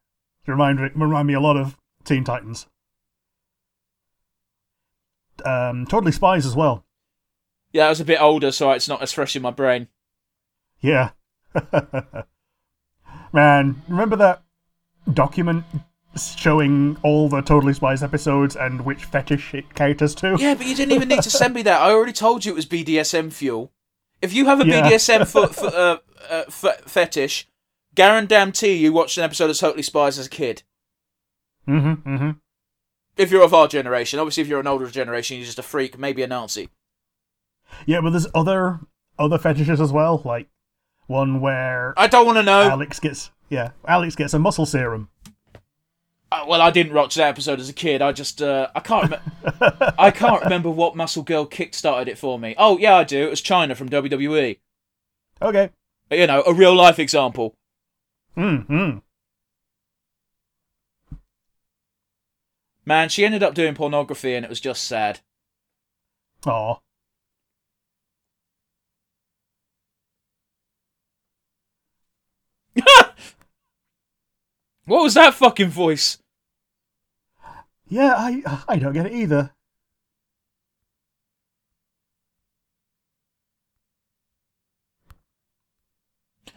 [0.46, 2.66] remind remind me a lot of Teen Titans.
[5.44, 6.84] Um, totally Spies as well.
[7.72, 9.88] Yeah, I was a bit older, so it's not as fresh in my brain.
[10.80, 11.10] Yeah.
[13.32, 14.42] Man, remember that
[15.12, 15.64] document
[16.36, 20.36] showing all the Totally Spies episodes and which fetish it caters to?
[20.38, 21.80] Yeah, but you didn't even need to send me that.
[21.80, 23.72] I already told you it was BDSM fuel.
[24.20, 24.82] If you have a Yeah.
[24.90, 25.98] BDSM fo- fo- uh,
[26.30, 27.48] uh, f- fetish,
[27.94, 30.62] guarantee you watched an episode of Totally Spies as a kid.
[31.66, 32.30] Mm-hmm, mm-hmm.
[33.16, 35.98] If you're of our generation, obviously, if you're an older generation, you're just a freak,
[35.98, 36.70] maybe a Nazi.
[37.86, 38.80] Yeah, but there's other
[39.18, 40.48] other fetishes as well, like
[41.06, 42.62] one where I don't want to know.
[42.62, 45.08] Alex gets yeah, Alex gets a muscle serum.
[46.30, 48.00] Uh, well, I didn't watch that episode as a kid.
[48.00, 52.38] I just uh, I can't rem- I can't remember what Muscle Girl kickstarted it for
[52.38, 52.54] me.
[52.56, 53.26] Oh yeah, I do.
[53.26, 54.58] It was Chyna from WWE.
[55.42, 55.70] Okay.
[56.10, 57.54] You know, a real life example.
[58.36, 58.98] Mm-hmm.
[62.84, 65.20] Man, she ended up doing pornography, and it was just sad.
[66.46, 66.76] Aw.
[74.84, 76.18] What was that fucking voice?
[77.88, 79.52] Yeah, I I don't get it either.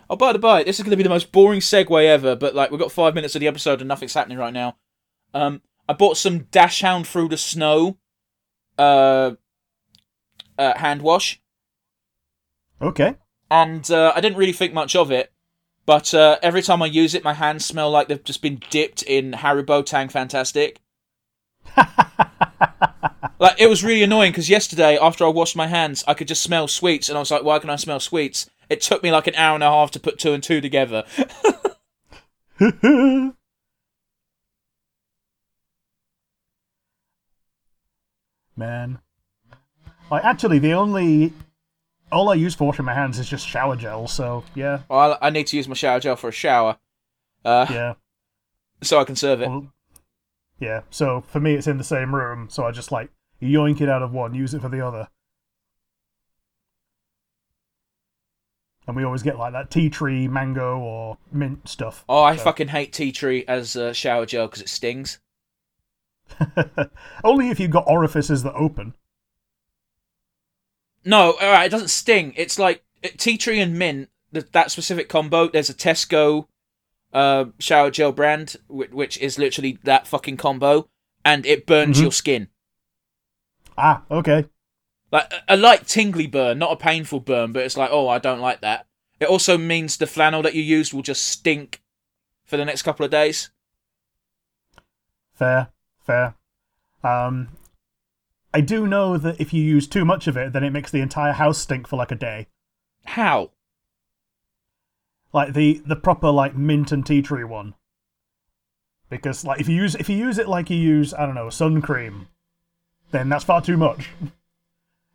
[0.10, 2.36] Oh, by the by, this is going to be the most boring segue ever.
[2.36, 4.78] But like, we've got five minutes of the episode, and nothing's happening right now.
[5.34, 7.98] Um, I bought some Dash Hound through the snow.
[8.78, 9.32] Uh,
[10.58, 11.42] uh, hand wash.
[12.82, 13.16] Okay.
[13.50, 15.32] and uh, I didn't really think much of it.
[15.86, 19.04] But uh, every time I use it, my hands smell like they've just been dipped
[19.04, 20.80] in Haribo Tangfastics.
[23.40, 26.42] like it was really annoying because yesterday after I washed my hands, I could just
[26.42, 29.28] smell sweets, and I was like, "Why can I smell sweets?" It took me like
[29.28, 31.04] an hour and a half to put two and two together.
[38.56, 39.00] Man.
[40.12, 41.34] Like, actually, the only.
[42.12, 44.82] All I use for washing my hands is just shower gel, so yeah.
[44.90, 46.78] Well, I need to use my shower gel for a shower,
[47.44, 47.94] uh, Yeah.
[48.82, 49.50] so I can serve it.
[49.50, 49.68] Well,
[50.60, 53.10] yeah, so for me, it's in the same room, so I just like
[53.42, 55.10] yoink it out of one, use it for the other.
[58.88, 62.06] And we always get like that tea tree, mango, or mint stuff.
[62.08, 65.20] Oh, I so- fucking hate tea tree as uh, shower gel because it stings.
[67.24, 68.94] Only if you've got orifices that open.
[71.04, 72.34] No, all right, it doesn't sting.
[72.36, 72.84] It's like
[73.18, 74.10] tea tree and mint.
[74.34, 75.48] th- That specific combo.
[75.50, 76.48] There's a Tesco
[77.14, 80.90] uh, shower gel brand, whi- which is literally that fucking combo,
[81.24, 82.02] and it burns Mhm.
[82.02, 82.50] your skin.
[83.78, 84.46] Ah, okay.
[85.12, 88.18] Like a- a light tingly burn, not a painful burn, but it's like, oh, I
[88.20, 88.88] don't like that.
[89.20, 91.82] It also means the flannel that you used will just stink
[92.44, 93.50] for the next couple of days.
[95.34, 95.70] Fair,
[96.06, 96.36] fair.
[97.04, 97.50] Um,
[98.54, 101.02] I do know that if you use too much of it, then it makes the
[101.02, 102.48] entire house stink for like a day.
[103.06, 103.52] How?
[105.34, 107.74] Like the the proper like mint and tea tree one.
[109.10, 111.50] Because like if you use if you use it like you use I don't know
[111.50, 112.28] sun cream,
[113.12, 114.10] then that's far too much.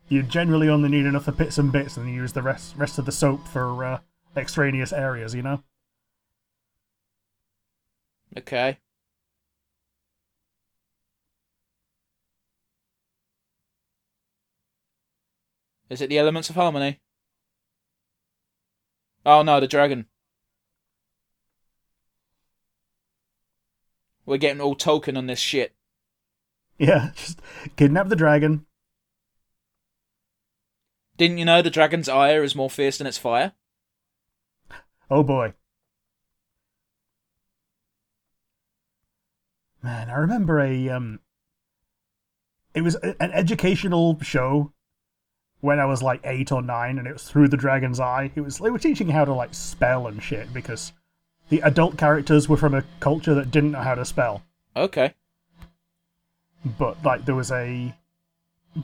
[0.09, 2.99] You generally only need enough for bits and bits, and you use the rest rest
[2.99, 3.99] of the soap for uh,
[4.35, 5.33] extraneous areas.
[5.33, 5.63] You know.
[8.37, 8.77] Okay.
[15.91, 17.01] Is it the elements of harmony?
[19.25, 20.05] Oh no, the dragon.
[24.25, 25.75] We're getting all Tolkien on this shit.
[26.77, 27.41] Yeah, just
[27.75, 28.65] kidnap the dragon.
[31.17, 33.51] Didn't you know the dragon's ire is more fierce than its fire?
[35.09, 35.55] Oh boy.
[39.83, 41.19] Man, I remember a um
[42.73, 44.71] it was an educational show
[45.61, 48.31] when I was like 8 or 9 and it was through the dragon's eye.
[48.35, 50.91] It was they were teaching how to like spell and shit because
[51.49, 54.43] the adult characters were from a culture that didn't know how to spell.
[54.75, 55.13] Okay.
[56.65, 57.95] But like there was a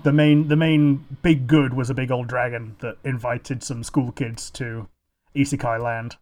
[0.03, 4.11] the main the main big good was a big old dragon that invited some school
[4.11, 4.88] kids to
[5.36, 6.17] Isekai Land.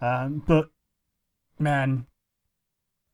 [0.00, 0.70] Um, but
[1.58, 2.06] man,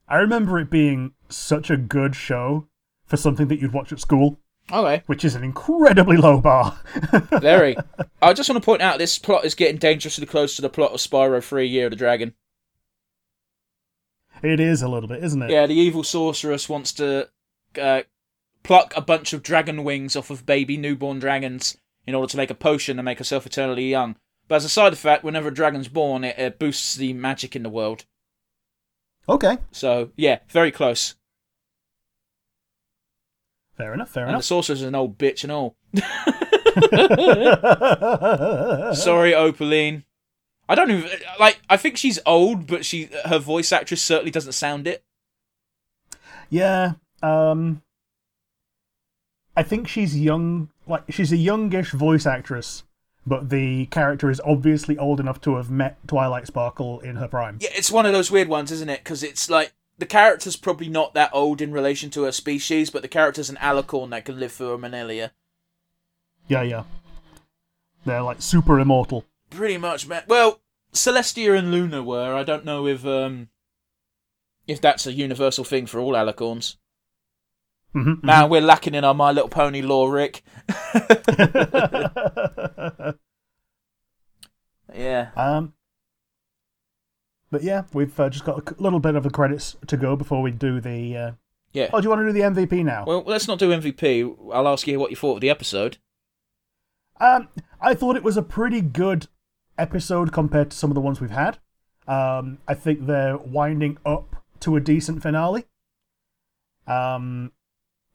[0.08, 2.66] I remember it being such a good show
[3.04, 4.40] for something that you'd watch at school,
[4.70, 5.02] Okay.
[5.06, 6.78] which is an incredibly low bar.
[7.40, 7.76] Very.
[8.20, 10.92] I just want to point out this plot is getting dangerously close to the plot
[10.92, 12.34] of Spyro 3 Year of the Dragon.
[14.42, 15.50] it is a little bit, isn't it?
[15.50, 17.28] Yeah, the evil sorceress wants to
[17.80, 18.02] uh,
[18.62, 22.50] pluck a bunch of dragon wings off of baby newborn dragons in order to make
[22.50, 24.16] a potion and make herself eternally young.
[24.48, 27.62] But as a side effect, whenever a dragon's born, it uh, boosts the magic in
[27.62, 28.04] the world.
[29.28, 31.14] Okay, So, yeah, very close.
[33.76, 34.10] Fair enough.
[34.10, 34.44] Fair And the enough.
[34.44, 35.76] sorceress is an old bitch and all.
[38.94, 40.04] Sorry, Opaline.
[40.68, 41.60] I don't even like.
[41.68, 45.02] I think she's old, but she her voice actress certainly doesn't sound it.
[46.48, 46.92] Yeah.
[47.22, 47.82] Um
[49.56, 52.84] I think she's young like she's a youngish voice actress,
[53.26, 57.58] but the character is obviously old enough to have met Twilight Sparkle in her prime.
[57.60, 59.00] Yeah, it's one of those weird ones, isn't it?
[59.04, 63.02] Because it's like the character's probably not that old in relation to her species, but
[63.02, 65.30] the character's an alicorn that can live for a millennia.
[66.48, 66.82] Yeah, yeah.
[68.04, 69.24] They're like super immortal.
[69.50, 70.24] Pretty much, man.
[70.26, 70.58] Well,
[70.92, 72.34] Celestia and Luna were.
[72.34, 73.48] I don't know if um
[74.66, 76.78] if that's a universal thing for all alicorns.
[77.94, 80.42] Mhm, Man, we're lacking in our My Little Pony lore, Rick.
[84.94, 85.30] Yeah.
[85.36, 85.72] um
[87.52, 90.42] but yeah, we've uh, just got a little bit of the credits to go before
[90.42, 91.16] we do the.
[91.16, 91.32] Uh...
[91.74, 91.90] Yeah.
[91.92, 93.04] Oh, do you want to do the MVP now?
[93.06, 94.52] Well, let's not do MVP.
[94.52, 95.98] I'll ask you what you thought of the episode.
[97.20, 97.48] Um,
[97.80, 99.28] I thought it was a pretty good
[99.78, 101.58] episode compared to some of the ones we've had.
[102.08, 105.66] Um, I think they're winding up to a decent finale.
[106.86, 107.52] Um,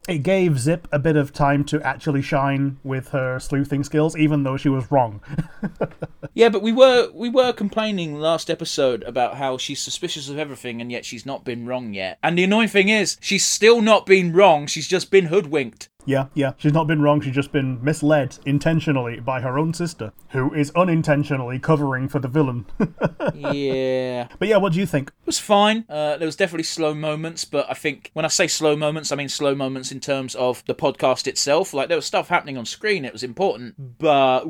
[0.07, 4.43] it gave Zip a bit of time to actually shine with her sleuthing skills, even
[4.43, 5.21] though she was wrong.
[6.37, 10.81] Yeah, but we were we were complaining last episode about how she's suspicious of everything
[10.81, 12.19] and yet she's not been wrong yet.
[12.21, 14.67] And the annoying thing is, she's still not been wrong.
[14.67, 15.89] She's just been hoodwinked.
[16.05, 16.53] Yeah, yeah.
[16.57, 17.19] She's not been wrong.
[17.19, 22.29] She's just been misled intentionally by her own sister, who is unintentionally covering for the
[22.29, 22.65] villain.
[23.35, 24.27] yeah.
[24.39, 25.09] but yeah, what do you think?
[25.09, 25.83] It was fine.
[25.89, 29.17] Uh, there was definitely slow moments, but I think when I say slow moments, I
[29.17, 31.73] mean slow moments in terms of the podcast itself.
[31.73, 34.45] Like there was stuff happening on screen, it was important, but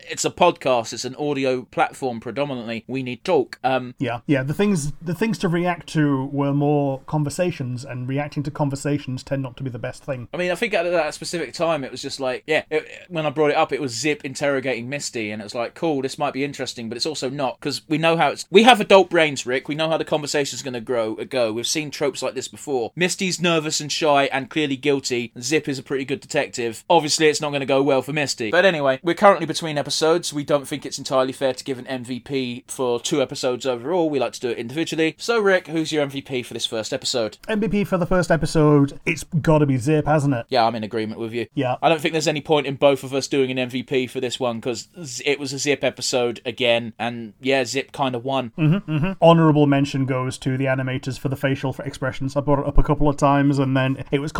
[0.00, 0.92] it's a podcast.
[0.92, 2.84] It's an audio platform predominantly.
[2.86, 3.58] We need talk.
[3.64, 4.42] Um, Yeah, yeah.
[4.42, 9.42] The things the things to react to were more conversations, and reacting to conversations tend
[9.42, 10.28] not to be the best thing.
[10.32, 13.26] I mean, I think at that specific time, it was just like, yeah, it, when
[13.26, 16.18] I brought it up, it was Zip interrogating Misty, and it was like, cool, this
[16.18, 18.46] might be interesting, but it's also not because we know how it's.
[18.50, 19.68] We have adult brains, Rick.
[19.68, 21.14] We know how the conversation's going to grow.
[21.14, 21.52] Go.
[21.52, 22.92] We've seen tropes like this before.
[22.96, 24.91] Misty's nervous and shy and clearly guilty.
[25.00, 26.84] Zip is a pretty good detective.
[26.88, 28.50] Obviously, it's not going to go well for Misty.
[28.50, 30.32] But anyway, we're currently between episodes.
[30.32, 34.10] We don't think it's entirely fair to give an MVP for two episodes overall.
[34.10, 35.14] We like to do it individually.
[35.18, 37.38] So, Rick, who's your MVP for this first episode?
[37.48, 40.46] MVP for the first episode, it's got to be Zip, hasn't it?
[40.48, 41.46] Yeah, I'm in agreement with you.
[41.54, 41.76] Yeah.
[41.82, 44.38] I don't think there's any point in both of us doing an MVP for this
[44.38, 44.88] one because
[45.24, 48.52] it was a Zip episode again, and yeah, Zip kind of won.
[48.58, 49.12] Mm-hmm, mm-hmm.
[49.20, 52.36] Honorable mention goes to the animators for the facial expressions.
[52.36, 54.32] I brought it up a couple of times, and then it was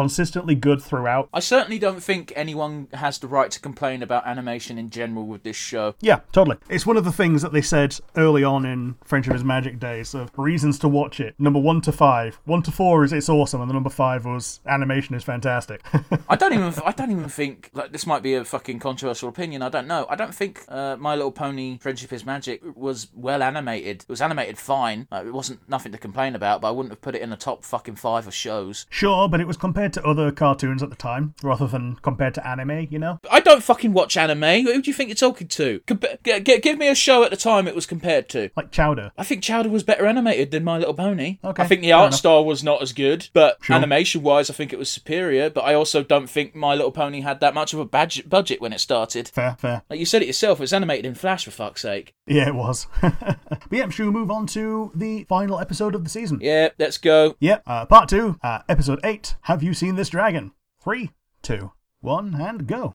[0.43, 1.28] consistently good throughout.
[1.32, 5.43] I certainly don't think anyone has the right to complain about animation in general with
[5.43, 5.95] this show.
[6.01, 6.57] Yeah, totally.
[6.68, 10.14] It's one of the things that they said early on in Friendship is Magic days
[10.14, 11.34] of reasons to watch it.
[11.38, 12.40] Number one to five.
[12.45, 15.82] One to four is it's awesome, and the number five was animation is fantastic.
[16.28, 19.62] I don't even, I don't even think like this might be a fucking controversial opinion.
[19.62, 20.07] I don't know.
[20.09, 24.03] I don't think uh, My Little Pony: Friendship is Magic was well animated.
[24.03, 25.07] It was animated fine.
[25.11, 27.36] Like, it wasn't nothing to complain about, but I wouldn't have put it in the
[27.36, 28.86] top fucking five of shows.
[28.90, 32.47] sure, but it was compared to other cartoons at the time, rather than compared to
[32.47, 33.18] anime, you know?
[33.31, 34.43] I don't fucking watch anime.
[34.64, 35.81] Who do you think you're talking to?
[35.87, 38.51] Compa- g- g- give me a show at the time it was compared to.
[38.57, 39.12] Like Chowder.
[39.18, 41.39] I think Chowder was better animated than My Little Pony.
[41.43, 43.75] Okay, I think the art style was not as good, but Sure.
[43.77, 45.51] animation wise, I think it was superior.
[45.51, 48.61] But I also don't think My Little Pony had that much of a budget budget
[48.61, 49.29] when it started.
[49.29, 49.83] Fair, fair.
[49.89, 52.14] Like you said it yourself, it was animated in Flash for fuck's sake.
[52.27, 52.87] Yeah, it was.
[53.01, 53.39] but
[53.70, 56.39] yeah, should we move on to the final episode of the season?
[56.41, 57.37] Yeah, let's go.
[57.41, 59.35] Yep, uh, part two, uh, episode eight.
[59.43, 60.53] Have you seen this dragon?
[60.83, 61.11] Three,
[61.43, 62.95] two, one, and go.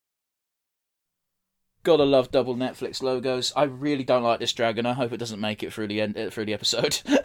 [1.84, 3.54] Gotta love double Netflix logos.
[3.56, 4.86] I really don't like this dragon.
[4.86, 7.02] I hope it doesn't make it through the end uh, through the episode.
[7.04, 7.22] Is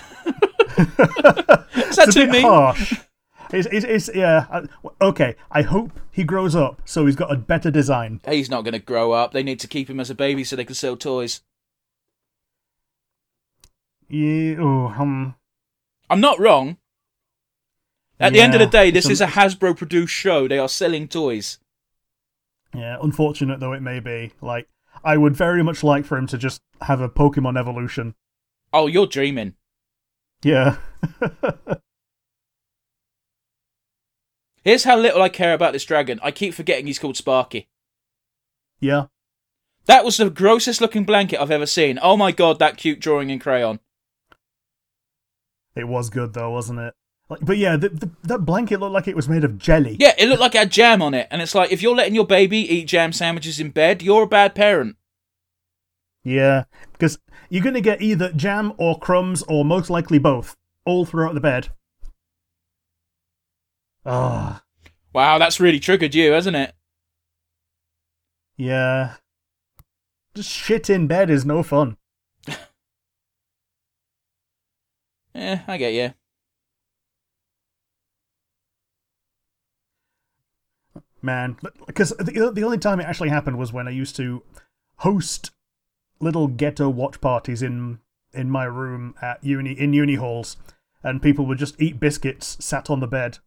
[1.97, 2.43] that too bit mean?
[2.43, 3.01] harsh.
[3.53, 4.47] It's, it's, it's yeah.
[4.51, 4.63] uh,
[5.01, 8.21] Okay, I hope he grows up so he's got a better design.
[8.27, 9.33] He's not going to grow up.
[9.33, 11.43] They need to keep him as a baby so they can sell toys.
[14.13, 15.37] Yeah, oh, um,
[16.11, 16.77] I'm not wrong.
[18.21, 20.47] At the end of the day, this is a Hasbro produced show.
[20.47, 21.59] They are selling toys.
[22.75, 22.99] yeah.
[23.03, 24.69] Unfortunate though it may be, like
[25.03, 28.15] I would very much like for him to just have a Pokemon evolution.
[28.73, 29.55] Oh, you're dreaming.
[30.43, 30.77] Yeah,
[34.65, 36.21] Here's how little I care about this dragon.
[36.23, 37.69] I keep forgetting he's called Sparky.
[38.79, 39.07] yeah.
[39.87, 41.99] That was the grossest looking blanket I've ever seen.
[42.01, 43.81] Oh my god, that cute drawing in crayon.
[45.75, 46.95] It was good though, wasn't it?
[47.29, 49.97] Like, but yeah, the, the, that blanket looked like it was made of jelly.
[49.99, 51.29] Yeah, it looked like it had jam on it.
[51.31, 54.27] And it's like, if you're letting your baby eat jam sandwiches in bed, you're a
[54.27, 54.97] bad parent.
[56.25, 57.19] Yeah, because
[57.49, 61.41] you're going to get either jam or crumbs, or most likely both, all throughout the
[61.41, 61.71] bed.
[64.05, 64.63] Ah,
[65.15, 66.75] Wow, that's really triggered you, hasn't it?
[68.57, 69.15] yeah.
[70.35, 71.97] Just shit in bed is no fun.
[75.35, 76.15] Eh, I get you.
[81.23, 81.57] Man,
[81.87, 84.43] because the, the only time it actually happened was when I used to
[84.97, 85.53] host
[86.21, 88.01] little ghetto watch parties in
[88.33, 90.57] in my room at uni in uni halls,
[91.03, 93.39] and people would just eat biscuits sat on the bed,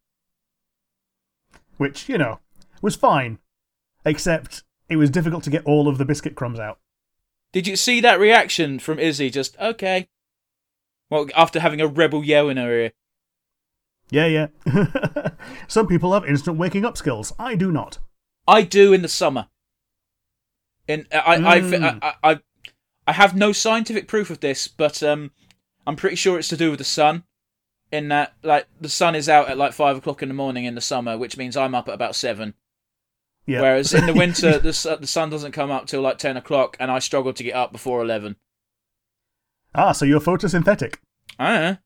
[1.78, 2.40] which you know
[2.82, 3.40] was fine,
[4.06, 6.80] except it was difficult to get all of the biscuit crumbs out.
[7.52, 9.30] Did you see that reaction from Izzy?
[9.30, 10.08] Just, okay.
[11.10, 12.92] Well, after having a rebel yell in her ear.
[14.10, 14.48] Yeah, yeah.
[15.68, 17.34] Some people have instant waking up skills.
[17.40, 18.00] I do not.
[18.48, 19.48] I do in the summer.
[20.88, 22.00] In I I, Mm.
[22.02, 22.40] I, I, I
[23.08, 25.32] I have no scientific proof of this, but um,
[25.86, 27.24] I'm pretty sure it's to do with the sun.
[27.92, 30.76] In that, like, the sun is out at like five o'clock in the morning in
[30.76, 32.56] the summer, which means I'm up at about seven.
[33.46, 33.62] Yeah.
[33.62, 36.90] Whereas in the winter, the the sun doesn't come up till like ten o'clock, and
[36.92, 38.36] I struggle to get up before eleven.
[39.76, 40.96] Ah, so you're photosynthetic.
[41.40, 41.80] Ah,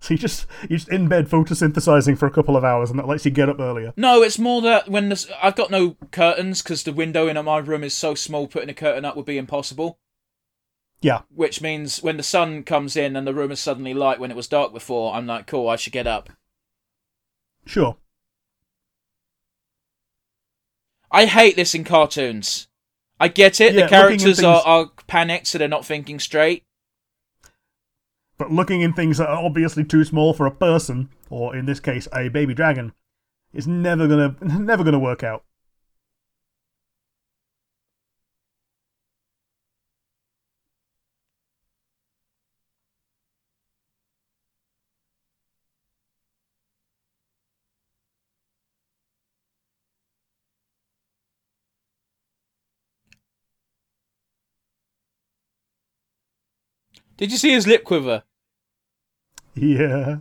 [0.00, 3.06] So you just you're just in bed photosynthesizing for a couple of hours, and that
[3.08, 3.92] lets you get up earlier.
[3.96, 7.42] no, it's more that when the s- I've got no curtains because the window in
[7.44, 9.98] my room is so small, putting a curtain up would be impossible.
[11.02, 11.22] Yeah.
[11.34, 14.36] Which means when the sun comes in and the room is suddenly light when it
[14.36, 16.28] was dark before, I'm like, cool, I should get up.
[17.64, 17.96] Sure.
[21.10, 22.68] I hate this in cartoons.
[23.18, 23.74] I get it.
[23.74, 26.64] Yeah, the characters looking are, are panicked, so they're not thinking straight.
[28.40, 31.78] But looking in things that are obviously too small for a person, or in this
[31.78, 32.94] case, a baby dragon,
[33.52, 35.44] is never gonna never gonna work out.
[57.20, 58.22] Did you see his lip quiver?
[59.54, 60.20] Yeah.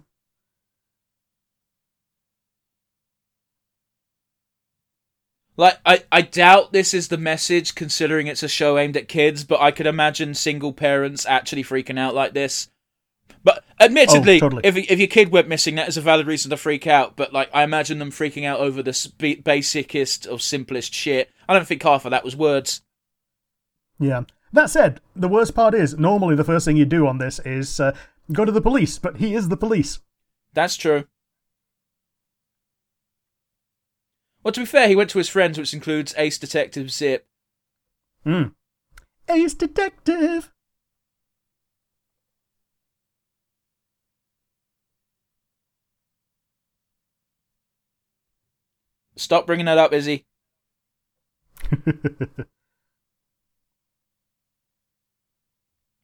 [5.55, 9.45] Like, I, I doubt this is the message, considering it's a show aimed at kids,
[9.45, 12.69] but I could imagine single parents actually freaking out like this.
[13.45, 14.61] But admittedly, Oh, totally.
[14.65, 17.15] if if your kid went missing, that is a valid reason to freak out.
[17.15, 21.29] But like, I imagine them freaking out over the spe- basicest of simplest shit.
[21.47, 22.81] I don't think half of that was words.
[23.97, 24.23] Yeah.
[24.51, 27.79] That said, the worst part is normally the first thing you do on this is
[27.79, 27.95] uh,
[28.31, 29.99] go to the police, but he is the police.
[30.53, 31.05] That's true.
[34.43, 37.27] Well, to be fair, he went to his friends, which includes Ace Detective Zip.
[38.23, 38.43] Hmm.
[39.27, 40.51] Ace Detective.
[49.15, 50.25] Stop bringing that up, Izzy.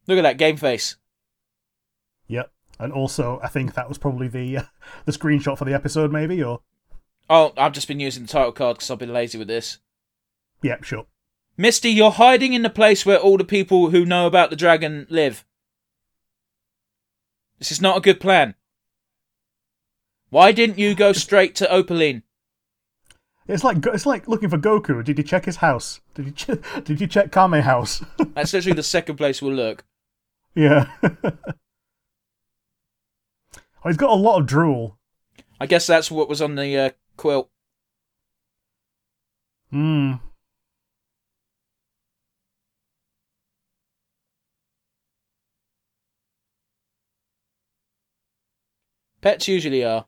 [0.07, 0.95] Look at that game face.
[2.27, 2.51] yep.
[2.77, 4.63] And also, I think that was probably the uh,
[5.05, 6.59] the screenshot for the episode, maybe, or
[7.29, 9.79] Oh, I've just been using the title card because I've been lazy with this.
[10.61, 11.05] yeah, sure.
[11.57, 15.07] Misty, you're hiding in the place where all the people who know about the dragon
[15.09, 15.45] live.
[17.59, 18.55] This is not a good plan.
[20.29, 22.23] Why didn't you go straight to Opaline?
[23.47, 25.01] It's like it's like looking for Goku.
[25.03, 26.01] Did you check his house?
[26.13, 28.03] Did you ch- did you check Kame house?
[28.33, 29.85] That's literally the second place we'll look.
[30.55, 30.89] Yeah.
[31.03, 31.09] oh,
[33.85, 34.97] he's got a lot of drool.
[35.59, 37.49] I guess that's what was on the uh, quilt.
[39.71, 40.13] Hmm.
[49.21, 50.05] Pets usually are.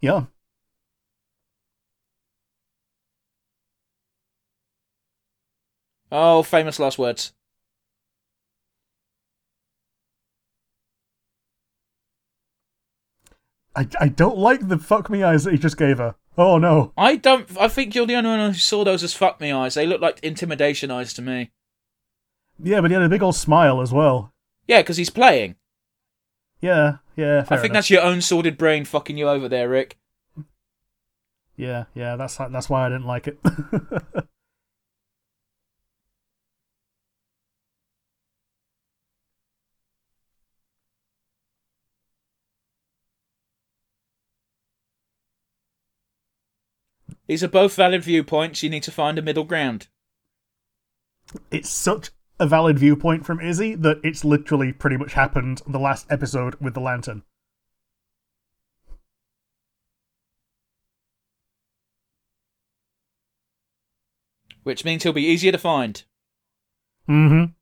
[0.00, 0.24] Yeah.
[6.10, 7.32] Oh, famous last words.
[13.80, 16.14] I, I don't like the fuck me eyes that he just gave her.
[16.36, 16.92] Oh no.
[16.98, 17.48] I don't.
[17.58, 19.74] I think you're the only one who saw those as fuck me eyes.
[19.74, 21.50] They look like intimidation eyes to me.
[22.62, 24.34] Yeah, but he had a big old smile as well.
[24.66, 25.56] Yeah, because he's playing.
[26.60, 27.42] Yeah, yeah.
[27.42, 27.72] Fair I think enough.
[27.72, 29.96] that's your own sordid brain fucking you over there, Rick.
[31.56, 32.16] Yeah, yeah.
[32.16, 33.38] That's that's why I didn't like it.
[47.30, 48.64] These are both valid viewpoints.
[48.64, 49.86] You need to find a middle ground.
[51.52, 52.10] it's such
[52.40, 56.74] a valid viewpoint from Izzy that it's literally pretty much happened the last episode with
[56.74, 57.22] the lantern.
[64.64, 66.02] Which means he'll be easier to find.
[67.08, 67.52] Mm-hmm.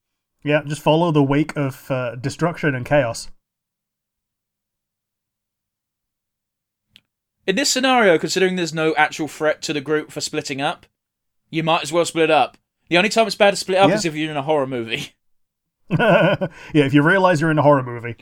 [0.49, 3.29] Yeah, just follow the wake of uh, destruction and chaos.
[7.49, 10.85] In this scenario, considering there's no actual threat to the group for splitting up,
[11.49, 12.59] you might as well split up.
[12.91, 13.95] The only time it's bad to split up Yeah.
[13.95, 15.15] is if you're in a horror movie.
[15.89, 18.17] yeah, if you realize you're in a horror movie.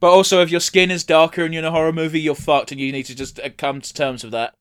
[0.00, 2.72] But also, if your skin is darker and you're in a horror movie, you're fucked,
[2.72, 4.56] and you need to just uh, come to terms with that.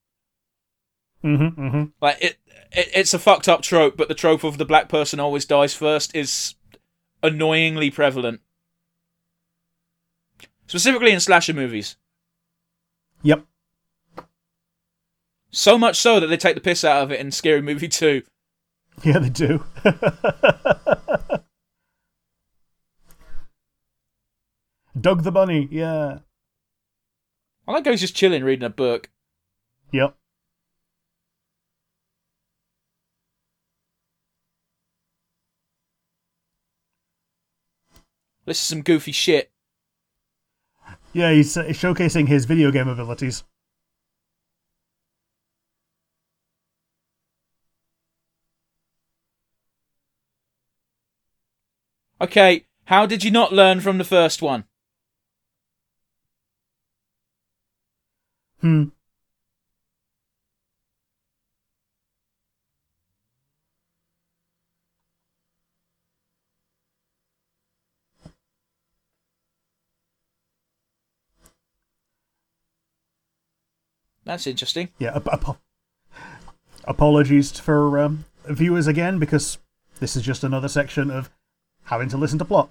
[1.24, 1.84] Mm-hmm, mm-hmm.
[2.00, 2.38] Like it,
[2.72, 5.74] it, it's a fucked up trope, but the trope of the black person always dies
[5.74, 6.54] first is
[7.24, 8.42] annoyingly prevalent.
[10.68, 11.98] Specifically in slasher movies.
[13.24, 13.46] Yep.
[15.52, 18.24] So much so that they take the piss out of it in Scary Movie 2.
[19.04, 19.64] Yeah, they do.
[25.00, 26.20] Doug the Bunny, yeah.
[27.68, 29.10] I like how he's just chilling reading a book.
[29.92, 30.16] Yep.
[38.46, 39.52] This is some goofy shit.
[41.14, 43.44] Yeah, he's uh, showcasing his video game abilities.
[52.22, 54.66] Okay, how did you not learn from the first one?
[58.60, 58.90] Hmm.
[74.24, 74.90] That's interesting.
[75.00, 75.16] Yeah.
[75.16, 75.58] Ap- ap-
[76.86, 79.58] apologies for um, viewers again, because
[80.00, 81.32] this is just another section of
[81.92, 82.70] having to listen to plot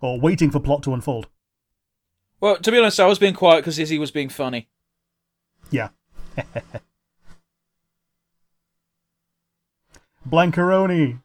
[0.00, 1.28] or waiting for plot to unfold.
[2.40, 4.68] Well, to be honest, I was being quiet because Izzy was being funny.
[5.70, 5.90] Yeah.
[10.28, 11.20] Blancaroni.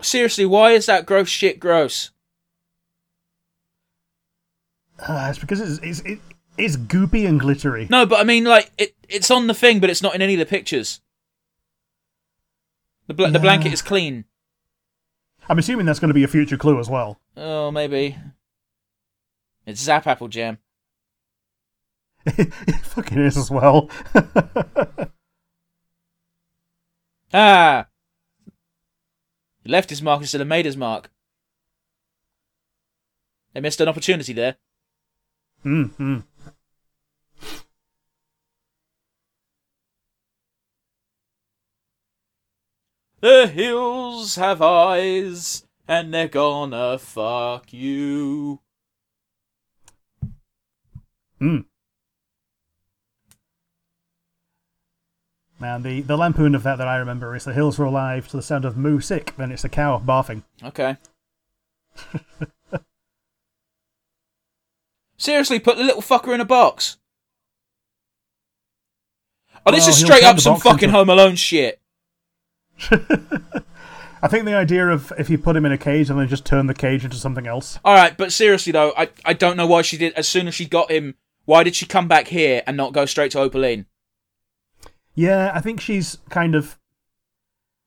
[0.00, 2.10] Seriously, why is that gross shit gross?
[4.98, 6.20] Uh, it's because it's, it's, it,
[6.58, 7.86] it's goopy and glittery.
[7.90, 10.34] No, but I mean, like it, it's on the thing, but it's not in any
[10.34, 11.00] of the pictures.
[13.06, 13.38] The bl- the Yeah.
[13.38, 14.24] blanket is clean.
[15.48, 17.20] I'm assuming that's going to be a future clue as well.
[17.36, 18.16] Oh, maybe.
[19.66, 20.58] It's Zap Apple Jam.
[22.26, 22.52] it
[22.82, 23.90] fucking is as well.
[27.36, 27.88] Ah!
[29.64, 31.10] He left his mark instead of made his mark.
[33.52, 34.56] They missed an opportunity there.
[35.64, 36.22] mm, mm.
[43.24, 48.60] The hills have eyes, and they're gonna fuck you.
[51.40, 51.64] Mm.
[55.58, 58.36] Man, the, the lampoon of that that I remember is the hills are alive to
[58.36, 60.42] the sound of moo sick, and it's a cow barfing.
[60.62, 60.98] Okay.
[65.16, 66.98] Seriously, put the little fucker in a box.
[69.64, 71.80] Oh, this Well, is straight up some fucking into- Home Alone shit.
[74.22, 76.46] I think the idea of if you put him in a cage and then just
[76.46, 77.78] turn the cage into something else.
[77.84, 80.14] All right, but seriously though, I I don't know why she did.
[80.14, 81.14] As soon as she got him,
[81.44, 83.86] why did she come back here and not go straight to Opaline?
[85.14, 86.78] Yeah, I think she's kind of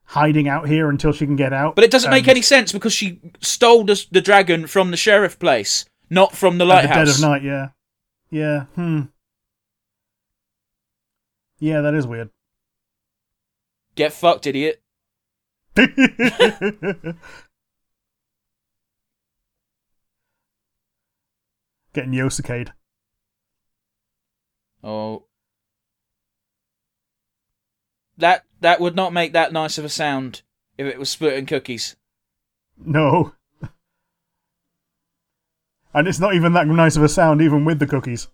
[0.06, 1.76] hiding out here until she can get out.
[1.76, 5.38] But it doesn't make any sense because she stole the, the dragon from the sheriff
[5.38, 7.08] place, not from the at the lighthouse.
[7.08, 7.70] dead of night, yeah.
[8.30, 9.02] Yeah, hmm.
[11.60, 12.30] Yeah, that is weird.
[13.98, 14.80] Get fucked, idiot.
[15.76, 17.18] Getting
[22.12, 22.70] Yosuke.
[24.84, 25.24] Oh.
[28.20, 30.43] That that would not make that nice of a sound
[30.78, 31.95] if it was splitting cookies.
[32.78, 33.34] No.
[35.93, 38.28] And it's not even that nice of a sound, even with the cookies.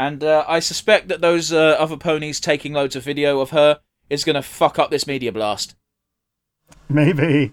[0.00, 3.80] And uh, I suspect that those uh, other ponies taking loads of video of her
[4.08, 5.74] is going to fuck up this media blast.
[6.88, 7.52] Maybe.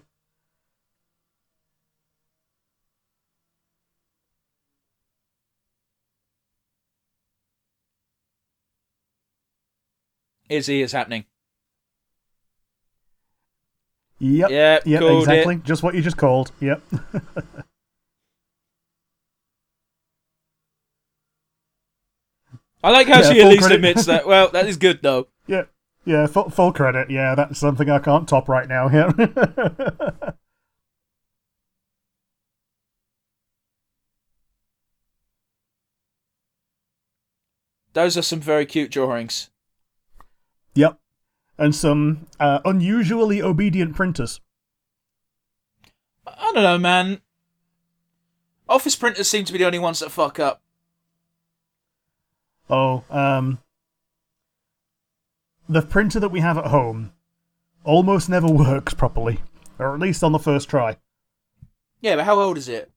[10.48, 11.26] Izzy is happening.
[14.20, 14.50] Yep.
[14.50, 14.86] Yep.
[14.86, 15.54] Yep, exactly.
[15.56, 15.64] it.
[15.64, 16.52] Just what you just called.
[16.60, 16.82] Yep.
[22.82, 23.76] I like how Yeah, she at least credit.
[23.76, 24.26] admits that.
[24.26, 25.28] Well, that is good though.
[25.46, 25.62] yeah.
[26.04, 27.10] Yeah, full, full credit.
[27.10, 28.88] Yeah, that's something I can't top right now.
[28.88, 30.30] Yeah.
[37.94, 39.50] Those are some very cute drawings.
[40.74, 40.98] yep.
[41.60, 44.40] And some uh, unusually obedient printers.
[46.24, 47.20] I don't know, man.
[48.68, 50.62] Office printers seem to be the only ones that fuck up.
[52.70, 53.58] Oh, um.
[55.68, 57.12] The printer that we have at home
[57.84, 59.40] almost never works properly.
[59.78, 60.96] Or at least on the first try.
[62.00, 62.90] Yeah, but how old is it?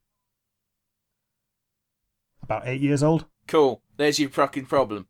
[2.44, 3.26] About eight years old.
[3.48, 3.82] Cool.
[3.98, 5.08] There's your fucking problem.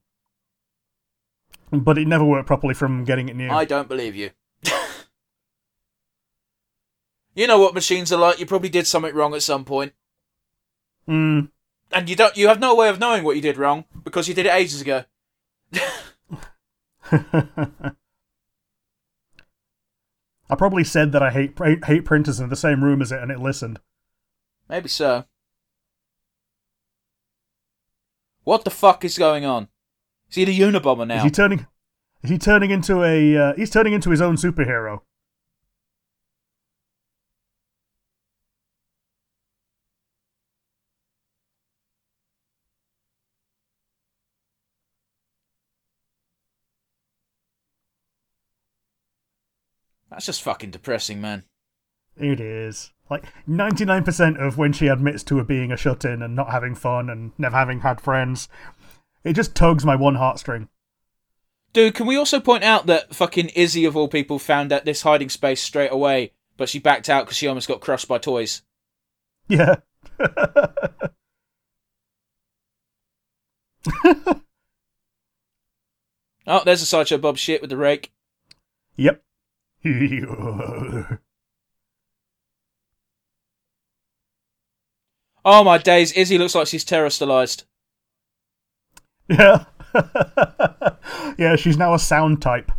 [1.72, 3.49] But it never worked properly from getting it new.
[3.49, 4.32] I don't believe you.
[7.36, 8.39] you know what machines are like.
[8.39, 9.93] You probably did something wrong at some point,
[11.07, 11.49] Mm.
[11.93, 12.35] And you don't.
[12.37, 14.81] You have no way of knowing what you did wrong because you did it ages
[14.81, 15.03] ago.
[17.11, 17.91] I
[20.57, 23.39] probably said that I hate hate, printers in the same room as it, and it
[23.39, 23.79] listened.
[24.69, 25.25] Maybe so.
[28.43, 29.67] What the fuck is going on?
[30.29, 31.23] Is he the Unabomber Is now?
[31.23, 31.67] he turning?
[32.23, 33.37] Is he turning into a?
[33.37, 35.01] Uh, he's turning into his own superhero.
[50.12, 51.45] That's just fucking depressing, man.
[52.18, 56.05] It is like ninety nine percent of when she admits to her being a shut
[56.05, 58.47] in and not having fun and never having had friends.
[59.24, 60.68] It just tugs my one heartstring.
[61.74, 65.01] Dude, can we also point out that fucking Izzy of all people found out this
[65.03, 68.62] hiding space straight away but she backed out because she almost got crushed by toys.
[69.47, 69.78] Yeah.
[76.47, 78.12] Oh, there's a sideshow Bob shit with the rake.
[78.95, 79.24] yep.
[85.43, 87.63] Oh my days, Izzy looks like she's terrestrialized.
[89.27, 89.65] yeah.
[91.38, 92.71] yeah, she's now a sound type.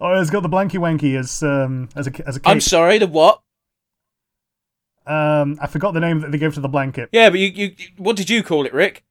[0.00, 3.06] Oh, it's got the blanky wanky as um as a as a I'm sorry, the
[3.06, 3.40] what?
[5.08, 7.08] Um, I forgot the name that they gave to the blanket.
[7.12, 9.04] Yeah, but you, you, you- what did you call it, Rick?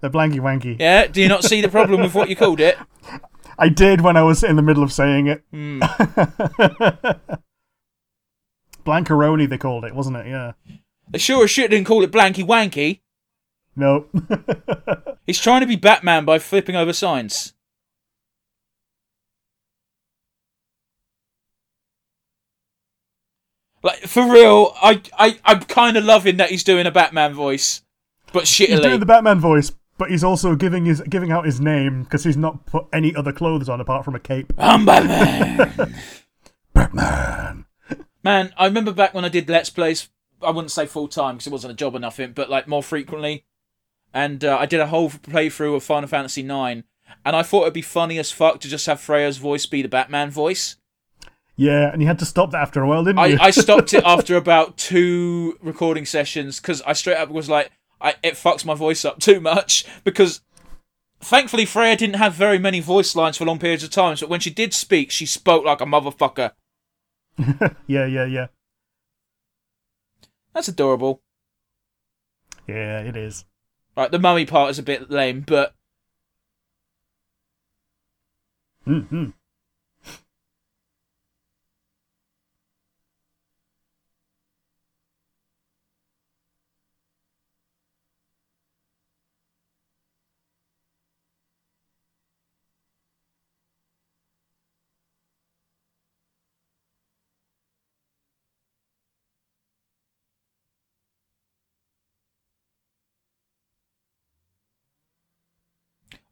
[0.00, 0.78] The blanky wanky.
[0.78, 2.78] Yeah, do you not see the problem with what you called it?
[3.58, 5.42] I did when I was in the middle of saying it.
[5.50, 5.80] Hmm.
[8.84, 10.26] Blancaroni, they called it, wasn't it?
[10.26, 10.52] Yeah.
[11.08, 13.00] They sure as shit didn't call it Blanky Wanky.
[13.74, 14.06] No.
[15.26, 17.54] He's trying to be Batman by flipping over signs.
[23.86, 27.82] Like for real, I I I'm kind of loving that he's doing a Batman voice,
[28.32, 28.70] but shittily.
[28.70, 32.24] he's doing the Batman voice, but he's also giving his giving out his name because
[32.24, 34.52] he's not put any other clothes on apart from a cape.
[34.58, 35.94] I'm Batman.
[36.74, 37.66] Batman.
[38.24, 40.08] Man, I remember back when I did Let's Plays.
[40.42, 42.82] I wouldn't say full time because it wasn't a job or nothing, but like more
[42.82, 43.44] frequently.
[44.12, 46.82] And uh, I did a whole playthrough of Final Fantasy IX,
[47.24, 49.88] and I thought it'd be funny as fuck to just have Freya's voice be the
[49.88, 50.74] Batman voice.
[51.56, 53.38] Yeah, and you had to stop that after a while, didn't you?
[53.40, 57.70] I, I stopped it after about two recording sessions because I straight up was like,
[58.00, 60.42] I, it fucks my voice up too much because
[61.20, 64.40] thankfully Freya didn't have very many voice lines for long periods of time, but when
[64.40, 66.52] she did speak, she spoke like a motherfucker.
[67.86, 68.46] yeah, yeah, yeah.
[70.52, 71.22] That's adorable.
[72.66, 73.46] Yeah, it is.
[73.96, 75.74] Right, the mummy part is a bit lame, but
[78.86, 79.30] Mm-hmm.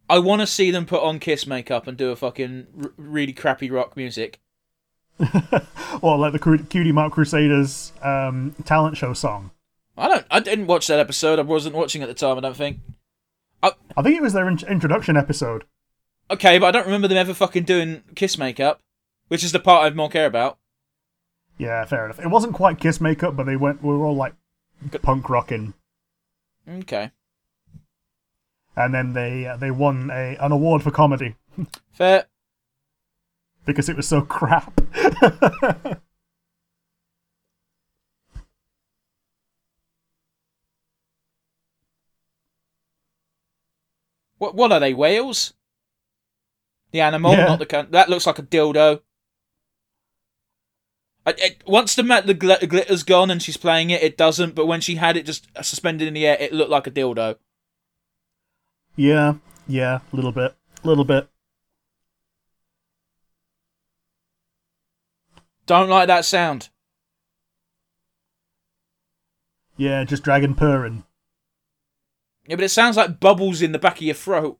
[0.08, 3.32] I want to see them put on Kiss makeup and do a fucking r- really
[3.32, 4.40] crappy rock music.
[6.02, 9.52] Or like the Cutie Mark Crusaders um, talent show song.
[9.96, 10.26] I don't.
[10.30, 11.38] I didn't watch that episode.
[11.38, 12.36] I wasn't watching at the time.
[12.36, 12.80] I don't think.
[13.62, 15.64] I think it was their in- introduction episode.
[16.30, 18.80] Okay, but I don't remember them ever fucking doing Kiss makeup,
[19.28, 20.58] which is the part I more care about.
[21.58, 22.18] Yeah, fair enough.
[22.18, 23.82] It wasn't quite Kiss makeup, but they went.
[23.82, 24.34] We were all like
[25.00, 25.74] punk rocking,
[26.68, 27.12] Okay,
[28.76, 31.34] and then they uh, they won a an award for comedy
[31.92, 32.26] fair.
[33.66, 34.80] because it was so crap.
[44.38, 44.54] What?
[44.54, 44.94] What are they?
[44.94, 45.54] Whales?
[46.90, 47.46] The animal, Yeah.
[47.46, 47.66] not the.
[47.66, 49.00] Con- that looks like a dildo.
[51.26, 54.54] I, it, once the the glitter's gone and she's playing it, it doesn't.
[54.54, 57.36] But when she had it just suspended in the air, it looked like a dildo.
[58.96, 59.34] Yeah,
[59.66, 61.28] yeah, a little bit, a little bit.
[65.66, 66.68] Don't like that sound.
[69.76, 71.04] Yeah, just dragon purring.
[72.46, 74.58] Yeah, but it sounds like bubbles in the back of your throat.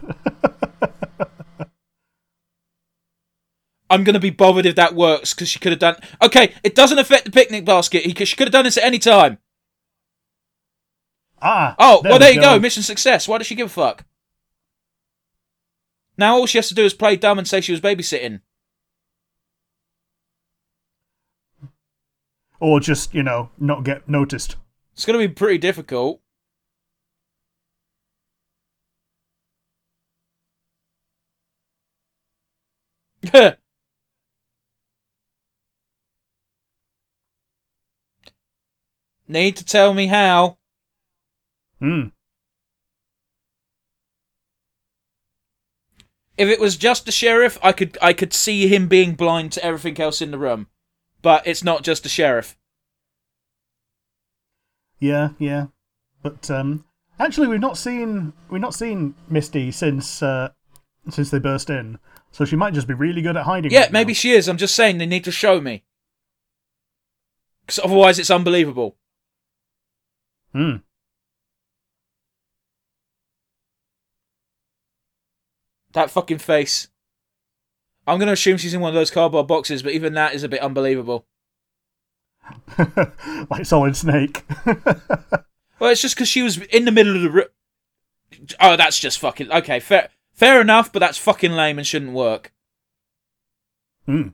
[3.90, 5.96] I'm gonna be bothered if that works because she could have done.
[6.22, 8.04] Okay, it doesn't affect the picnic basket.
[8.04, 9.38] He, she could have done this at any time.
[11.42, 11.74] Ah.
[11.78, 12.58] Oh, well, we there you go.
[12.58, 13.26] Mission success.
[13.26, 14.04] Why does she give a fuck?
[16.16, 18.40] Now all she has to do is play dumb and say she was babysitting.
[22.60, 24.56] Or just you know not get noticed.
[24.92, 26.20] It's gonna be pretty difficult.
[39.28, 40.59] Need to tell me how.
[41.80, 42.08] Hmm.
[46.36, 49.64] If it was just the sheriff, I could I could see him being blind to
[49.64, 50.68] everything else in the room.
[51.22, 52.56] But it's not just the sheriff.
[54.98, 55.66] Yeah, yeah.
[56.22, 56.84] But um,
[57.18, 60.50] actually, we've not seen we've not seen Misty since uh,
[61.10, 61.98] since they burst in.
[62.32, 63.72] So she might just be really good at hiding.
[63.72, 64.16] Yeah, right maybe now.
[64.16, 64.48] she is.
[64.48, 65.84] I'm just saying they need to show me.
[67.66, 68.96] Because otherwise it's unbelievable.
[70.52, 70.76] Hmm.
[75.92, 76.88] That fucking face.
[78.06, 80.42] I'm going to assume she's in one of those cardboard boxes, but even that is
[80.42, 81.26] a bit unbelievable.
[83.50, 84.44] like Solid Snake.
[85.80, 87.30] Well, it's just because she was in the middle of the.
[87.30, 87.46] Ri-
[88.60, 89.80] oh, that's just fucking okay.
[89.80, 92.52] Fair, fair enough, but that's fucking lame and shouldn't work.
[94.04, 94.28] Hmm.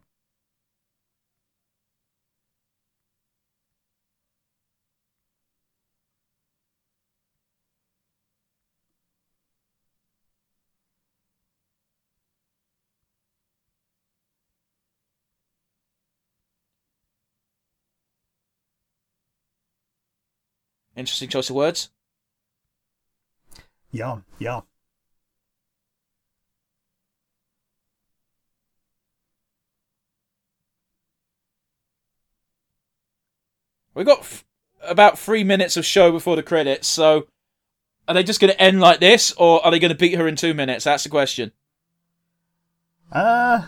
[20.96, 21.90] Interesting choice of words.
[23.92, 24.62] Yeah, yeah.
[33.94, 34.44] We got f-
[34.82, 37.26] about three minutes of show before the credits, so
[38.08, 40.28] are they just going to end like this, or are they going to beat her
[40.28, 40.84] in two minutes?
[40.84, 41.52] That's the question.
[43.10, 43.62] Uh,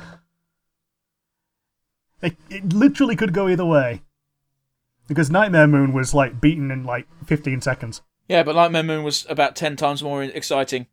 [2.22, 4.02] it, it literally could go either way.
[5.08, 8.02] Because Nightmare Moon was like beaten in like 15 seconds.
[8.28, 10.86] Yeah, but Nightmare Moon was about ten times more exciting.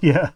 [0.00, 0.30] Yeah.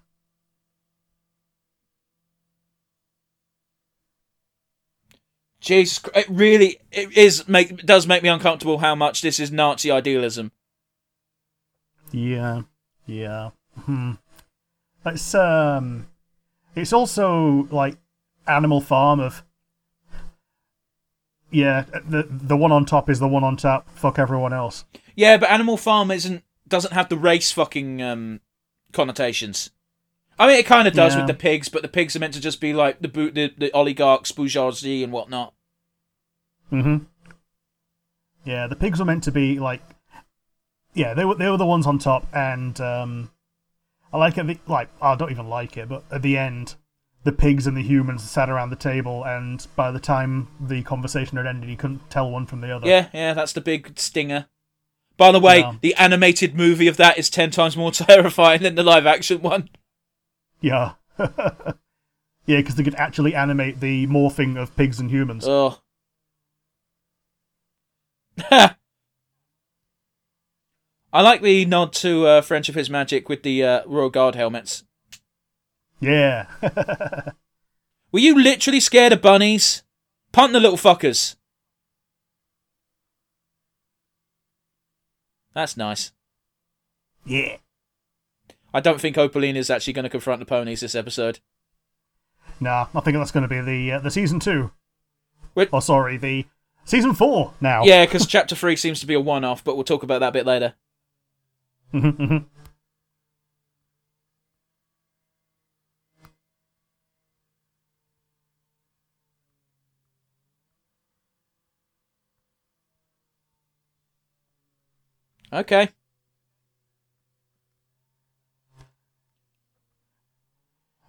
[5.61, 9.53] Jesus, it really it is make it does make me uncomfortable how much this is
[9.53, 10.53] Nazi idealism.
[12.11, 12.63] Yeah.
[13.07, 13.51] Yeah.
[13.85, 14.13] Hmm.
[15.05, 16.07] It's um
[16.75, 17.97] it's also like
[18.47, 19.43] Animal Farm of
[21.51, 24.85] Yeah, the the one on top is the one on top, fuck everyone else.
[25.17, 28.41] Yeah, but Animal Farm isn't doesn't have the race fucking um,
[28.93, 29.71] connotations.
[30.39, 31.21] I mean, it kind of does Yeah.
[31.21, 33.53] with the pigs, but the pigs are meant to just be like the boot, the,
[33.57, 35.55] the oligarchs, bourgeoisie, and whatnot.
[36.71, 37.05] Mm-hmm.
[38.45, 39.83] Yeah, the pigs were meant to be like,
[40.95, 43.31] yeah, they were they were the ones on top, and um,
[44.13, 44.47] I like it.
[44.47, 46.75] The, like I don't even like it, but at the end,
[47.25, 51.37] the pigs and the humans sat around the table, and by the time the conversation
[51.37, 52.87] had ended, you couldn't tell one from the other.
[52.87, 54.47] Yeah, yeah, that's the big stinger.
[55.17, 55.75] By the way, Yeah.
[55.81, 59.69] the animated movie of that is ten times more terrifying than the live action one.
[60.61, 61.27] yeah, yeah,
[62.47, 65.45] because they could actually animate the morphing of pigs and humans.
[65.47, 65.81] Oh.
[71.13, 74.85] I like the nod to uh, Friendship is Magic with the uh, Royal Guard helmets.
[76.01, 76.47] Yeah,
[78.13, 79.83] Were you literally scared of bunnies?
[80.33, 81.37] Punt the little fuckers.
[85.55, 86.13] That's nice.
[87.27, 87.57] yeah.
[88.73, 91.41] I don't think Opaline is actually going to confront the ponies this episode.
[92.61, 94.71] Nah, I think that's going to be the uh, the season two.
[95.55, 95.71] Wait.
[95.73, 96.45] Oh, sorry, the
[96.85, 97.83] season four now.
[97.85, 100.33] Yeah, because chapter three seems to be a one-off, but we'll talk about that a
[100.33, 100.75] bit later.
[115.53, 115.89] Okay.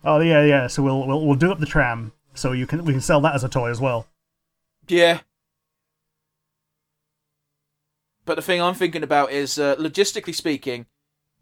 [0.04, 0.68] Oh yeah, yeah.
[0.68, 3.36] So we'll we'll we'll do up the tram, so you can we can sell that
[3.36, 4.08] as a toy as well.
[4.88, 5.20] Yeah.
[8.26, 10.86] But the thing I'm thinking about is, uh, logistically speaking,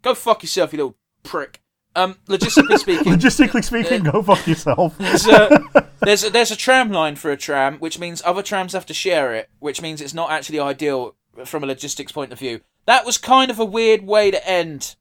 [0.02, 1.62] go fuck yourself, you little prick.
[1.98, 4.98] Um, logistically speaking, Logistically speaking, go fuck yourself.
[4.98, 8.74] there's a, there's a there's a tram line for a tram, which means other trams
[8.74, 12.40] have to share it, which means it's not actually ideal from a logistics point of
[12.40, 12.62] view.
[12.88, 14.96] That was kind of a weird way to end.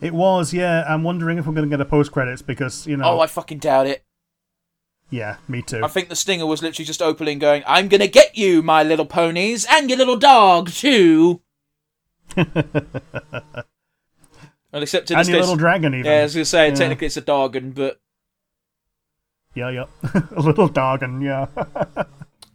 [0.00, 0.82] It was, yeah.
[0.88, 3.04] I'm wondering if we're going to get a post credits because you know.
[3.04, 4.02] Oh, I fucking doubt it.
[5.10, 5.84] Yeah, me too.
[5.84, 9.04] I think the stinger was literally just opening, going, "I'm gonna get you, my little
[9.06, 11.42] ponies, and your little dog too."
[12.36, 12.46] well,
[14.74, 16.06] except in and this your case, little dragon, even.
[16.06, 16.74] yeah, I was gonna say Yeah.
[16.76, 18.00] technically it's a doggon, but
[19.56, 19.86] Yeah, yeah.
[20.36, 21.46] a little dragon, yeah.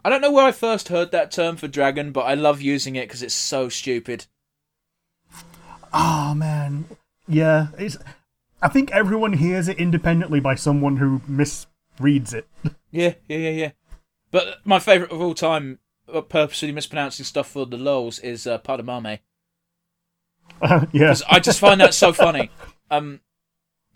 [0.06, 2.96] I don't know where I first heard that term for dragon, but I love using
[2.96, 4.28] it because it's so stupid.
[5.92, 6.86] oh man,
[7.28, 7.70] yeah.
[7.80, 7.98] It's.
[8.62, 12.48] I think everyone hears it independently by someone who misreads it.
[12.92, 13.72] Yeah, yeah, yeah, yeah.
[14.32, 15.80] But my favourite of all time,
[16.14, 19.20] uh, purposely mispronouncing stuff for the lols, is uh, Padamame.
[20.62, 20.86] yeah.
[20.94, 22.52] Because I just find that so funny.
[22.90, 23.20] Um,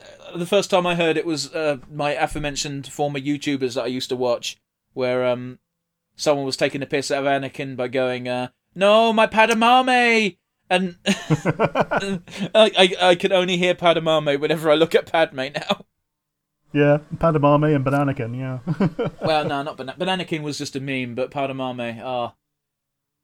[0.02, 3.88] uh, the first time I heard it was uh, my aforementioned former YouTubers that I
[3.88, 4.58] used to watch,
[4.92, 5.60] where um,
[6.20, 10.38] someone was taking the piss out of Anakin by going, uh, "No, my Padamame,"
[10.70, 12.22] and I,
[12.54, 15.86] I I can only hear Padamame whenever I look at Padme now.
[16.72, 19.10] Yeah, Padamame and Bananakin, yeah.
[19.26, 22.36] Well, no, not Ban- Bananakin was just a meme, but Padamame, ah,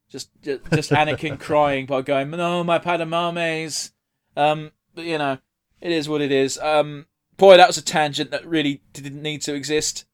[0.08, 3.92] Just just, just Anakin crying by going, "No, my Padamames."
[4.36, 5.38] Um, but you know,
[5.80, 6.58] it is what it is.
[6.58, 10.06] Um, boy, that was a tangent that really didn't need to exist.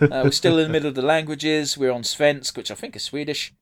[0.00, 1.76] Uh, we're still in the middle of the languages.
[1.76, 3.54] We're on Svensk, which I think is Swedish.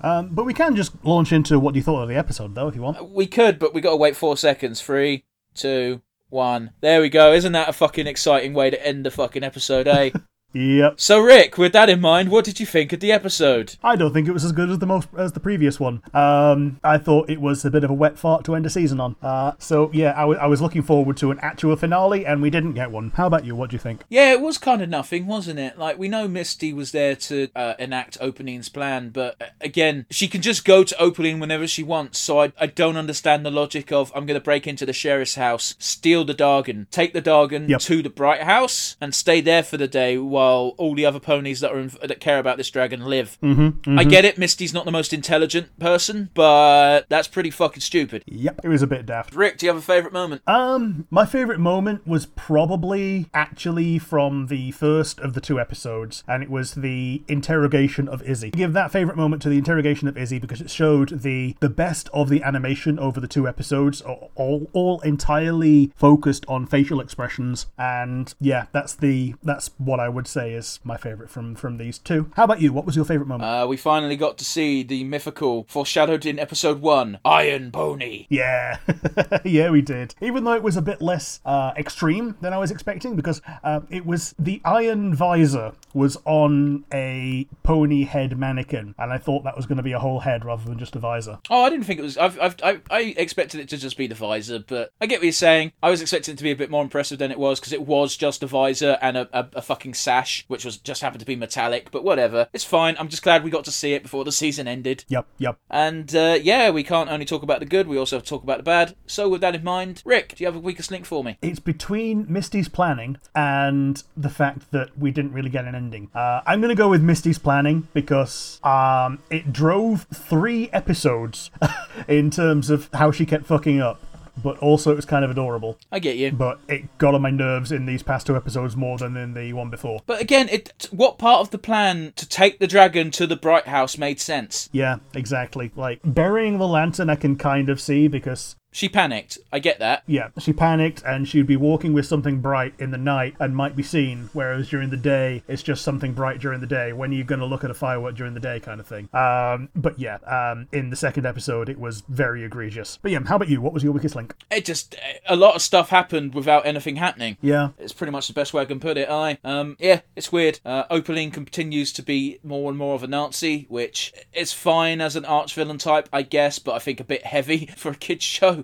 [0.00, 2.74] Um, but we can just launch into what you thought of the episode, though, if
[2.74, 3.10] you want.
[3.10, 4.82] We could, but we got to wait four seconds.
[4.82, 5.24] Three,
[5.54, 6.72] two, one.
[6.80, 7.32] There we go.
[7.32, 10.10] Isn't that a fucking exciting way to end the fucking episode, eh?
[10.54, 11.00] Yep.
[11.00, 13.76] so, Rick, with that in mind, what did you think of the episode?
[13.82, 16.02] I don't think it was as good as the most as the previous one.
[16.14, 19.00] Um, I thought it was a bit of a wet fart to end a season
[19.00, 19.16] on.
[19.20, 22.50] Uh, so yeah, I, w- I was looking forward to an actual finale, and we
[22.50, 23.10] didn't get one.
[23.16, 23.56] How about you?
[23.56, 24.02] What do you think?
[24.08, 25.76] Yeah, it was kind of nothing, wasn't it?
[25.78, 30.28] Like, we know Misty was there to uh, enact Opaline's plan, but uh, again, she
[30.28, 33.90] can just go to Opaline whenever she wants, so I, I don't understand the logic
[33.90, 37.68] of I'm going to break into the sheriff's house, steal the Dargon, take the Dargon
[37.68, 37.80] Yep.
[37.80, 41.60] to the Bright House, and stay there for the day while all the other ponies
[41.60, 43.38] that are in, that care about this dragon live.
[43.42, 48.22] Mm-hmm, I get it, Misty's not the most intelligent person, but that's pretty fucking stupid.
[48.26, 49.34] Yep, it was a bit daft.
[49.34, 50.42] Rick, do you have a favourite moment?
[50.46, 56.42] Um, my favorite moment was probably actually from the first of the two episodes, and
[56.42, 58.50] it was the interrogation of Izzy.
[58.54, 61.68] I give that favorite moment to the interrogation of Izzy because it showed the the
[61.68, 67.00] best of the animation over the two episodes, all all, all entirely focused on facial
[67.00, 71.78] expressions, and yeah, that's the that's what I would say is my favorite from from
[71.78, 72.30] these two.
[72.34, 72.72] How about you?
[72.72, 73.48] What was your favorite moment?
[73.48, 78.26] Uh, we finally got to see the mythical, foreshadowed in episode one, Iron Pony.
[78.28, 78.78] Yeah,
[79.44, 80.14] yeah, we did.
[80.20, 83.80] Even though it was a bit less uh, extreme than I was expecting, because uh,
[83.88, 89.56] it was the iron visor was on a pony head mannequin, and I thought that
[89.56, 91.38] was going to be a whole head rather than just a visor.
[91.48, 92.18] Oh, I didn't think it was.
[92.18, 95.24] I've, I've, I, I expected it to just be the visor, but I get what
[95.24, 95.72] you're saying.
[95.82, 97.86] I was expecting it to be a bit more impressive than it was because it
[97.86, 101.26] was just a visor and a, a, a fucking sash, which was just happened to
[101.26, 101.90] be metallic.
[101.90, 102.96] But whatever, it's fine.
[102.98, 105.04] I'm just glad we got to see it before the season ended.
[105.08, 105.58] Yep, yep.
[105.70, 108.42] And uh, yeah, we can't only talk about the good, we also have to talk
[108.42, 108.94] about the bad.
[109.06, 111.38] So with that in mind, Rick, do you have a weakest link for me?
[111.42, 116.10] It's between Misty's planning and the fact that we didn't really get an ending.
[116.14, 121.50] Uh, I'm going to go with Misty's planning because um, it drove three episodes
[122.08, 124.00] in terms of how she kept fucking up.
[124.42, 125.78] But also, it was kind of adorable.
[125.92, 126.32] I get you.
[126.32, 129.52] But it got on my nerves in these past two episodes more than in the
[129.52, 130.00] one before.
[130.06, 133.66] But again, it what part of the plan to take the dragon to the Bright
[133.66, 134.68] House made sense?
[134.72, 135.72] Yeah, exactly.
[135.76, 139.38] Like, burying the lantern, I can kind of see because She panicked.
[139.52, 140.02] I get that.
[140.08, 143.76] Yeah, she panicked and she'd be walking with something bright in the night and might
[143.76, 146.92] be seen, whereas during the day, it's just something bright during the day.
[146.92, 149.08] When are you going to look at a firework during the day, kind of thing.
[149.14, 152.98] Um, but yeah, um, in the second episode, it was very egregious.
[153.00, 153.60] But yeah, how about you?
[153.60, 154.34] What was your weakest link?
[154.50, 154.96] It just
[155.28, 157.36] a lot of stuff happened without anything happening.
[157.40, 159.08] Yeah, It's pretty much the best way I can put it.
[159.08, 160.58] I um yeah, it's weird.
[160.64, 165.14] Uh, Opaline continues to be more and more of a Nazi, which is fine as
[165.14, 168.24] an arch villain type, I guess, but I think a bit heavy for a kids
[168.24, 168.63] show.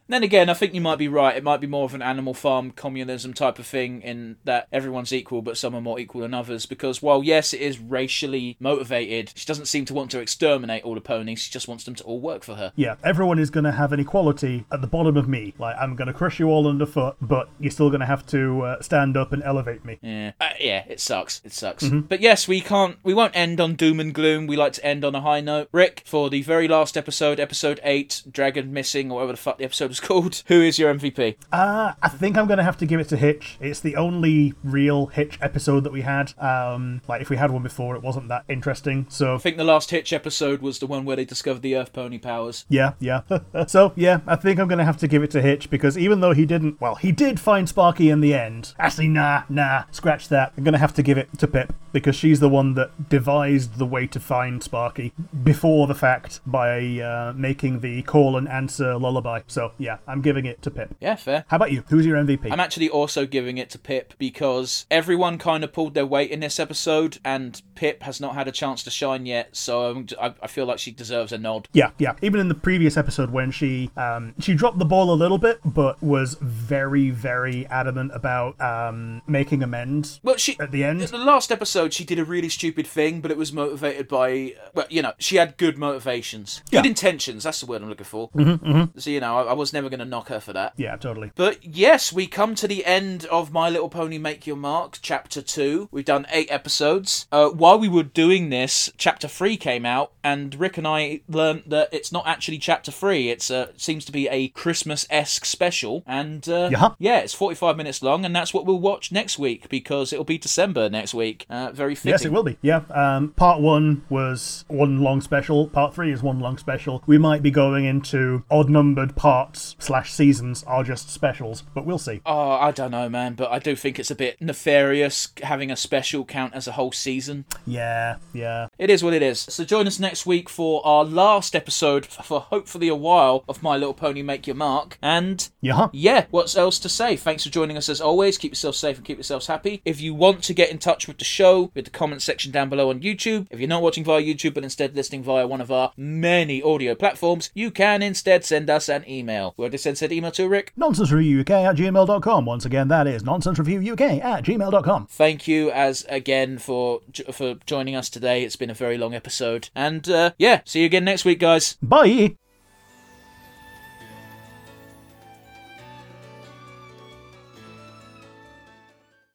[0.11, 1.37] Then again, I think you might be right.
[1.37, 5.13] It might be more of an animal farm communism type of thing, in that everyone's
[5.13, 6.65] equal, but some are more equal than others.
[6.65, 10.95] Because while yes, it is racially motivated, she doesn't seem to want to exterminate all
[10.95, 11.39] the ponies.
[11.39, 12.73] She just wants them to all work for her.
[12.75, 15.53] yeah, everyone is going to have an equality at the bottom of me.
[15.57, 18.61] Like, I'm going to crush you all underfoot, but you're still going to have to
[18.63, 19.97] uh, stand up and elevate me.
[20.01, 21.41] Yeah, uh, yeah, it sucks.
[21.45, 21.87] It sucks.
[21.87, 22.97] But yes, we can't.
[23.03, 24.45] We won't end on doom and gloom.
[24.45, 25.69] We like to end on a high note.
[25.71, 29.63] Rick, for the very last episode, episode eight, Dragon Missing, or whatever the fuck the
[29.63, 30.43] episode was called.
[30.47, 31.35] Who is your MVP?
[31.51, 33.57] Uh, I think I'm going to have to give it to Hitch.
[33.59, 36.33] It's the only real Hitch episode that we had.
[36.39, 39.05] Um, like, if we had one before, it wasn't that interesting.
[39.09, 41.93] So, I think the last Hitch episode was the one where they discovered the Earth
[41.93, 42.65] Pony powers.
[42.69, 43.21] yeah, yeah.
[43.67, 46.19] so, yeah, I think I'm going to have to give it to Hitch because even
[46.19, 48.73] though he didn't, well, he did find Sparky in the end.
[48.79, 50.53] Actually, nah, nah, scratch that.
[50.57, 53.77] I'm going to have to give it to Pip because she's the one that devised
[53.77, 58.97] the way to find Sparky before the fact by uh, making the call and answer
[58.97, 59.41] lullaby.
[59.47, 60.95] So, yeah, I'm giving it to Pip.
[60.99, 61.45] Yeah, fair.
[61.47, 61.83] How about you?
[61.89, 62.51] Who's your MVP?
[62.51, 66.39] I'm actually also giving it to Pip because everyone kind of pulled their weight in
[66.39, 69.55] this episode, and Pip has not had a chance to shine yet.
[69.55, 71.67] So I'm- I, I feel like she deserves a nod.
[71.73, 72.13] Yeah, yeah.
[72.21, 75.59] Even in the previous episode when she um, she dropped the ball a little bit,
[75.65, 81.01] but was very, very adamant about um, making amends Well, she at the end.
[81.01, 84.85] The last episode, she did a really stupid thing, but it was motivated by, well,
[84.89, 86.89] you know, she had good motivations, good Yeah.
[86.89, 87.43] intentions.
[87.43, 88.29] That's the word I'm looking for.
[88.31, 90.73] Mm-hmm, So you know, I, I wasn't was never going to knock her for that.
[90.75, 91.31] Yeah, totally.
[91.35, 95.41] But yes, we come to the end of My Little Pony Make Your Mark, Chapter
[95.41, 95.87] 2.
[95.91, 97.25] We've done eight episodes.
[97.31, 101.63] Uh, while we were doing this, Chapter 3 came out, and Rick and I learned
[101.67, 103.29] that it's not actually Chapter 3.
[103.29, 106.03] It's uh, seems to be a Christmas esque special.
[106.05, 106.89] And uh, Yeah.
[106.99, 110.37] yeah, it's 45 minutes long, and that's what we'll watch next week because it'll be
[110.37, 111.45] December next week.
[111.49, 112.11] Uh, very fitting.
[112.11, 112.57] Yes, it will be.
[112.61, 112.81] Yeah.
[112.89, 115.67] Um, part one was one long special.
[115.67, 117.03] Part three is one long special.
[117.05, 121.97] We might be going into odd numbered parts slash seasons are just specials, but we'll
[121.97, 122.21] see.
[122.25, 125.75] Oh, I don't know, man, but I do think it's a bit nefarious having a
[125.75, 127.45] special count as a whole season.
[127.65, 128.67] Yeah, yeah.
[128.77, 129.39] It is what it is.
[129.39, 133.75] So join us next week for our last episode for hopefully a while of My
[133.77, 134.97] Little Pony Make Your Mark.
[135.01, 135.87] And Yeah.
[135.91, 137.15] yeah, what's else to say?
[137.15, 138.37] Thanks for joining us as always.
[138.37, 139.81] Keep yourself safe and keep yourselves happy.
[139.85, 142.69] If you want to get in touch with the show, with the comment section down
[142.69, 143.47] below on YouTube.
[143.49, 146.95] If you're not watching via YouTube but instead listening via one of our many audio
[146.95, 149.50] platforms, you can instead send us an email.
[149.55, 150.73] Where to send said email to, Rick?
[150.79, 152.45] NonsenseReviewUK at gmail.com.
[152.45, 155.07] Once again, that is nonsensereviewuk at gmail.com.
[155.07, 157.01] Thank you as again for
[157.31, 158.43] for joining us today.
[158.43, 161.77] It's been a very long episode, and uh, yeah, see you again next week, guys.
[161.81, 162.35] Bye!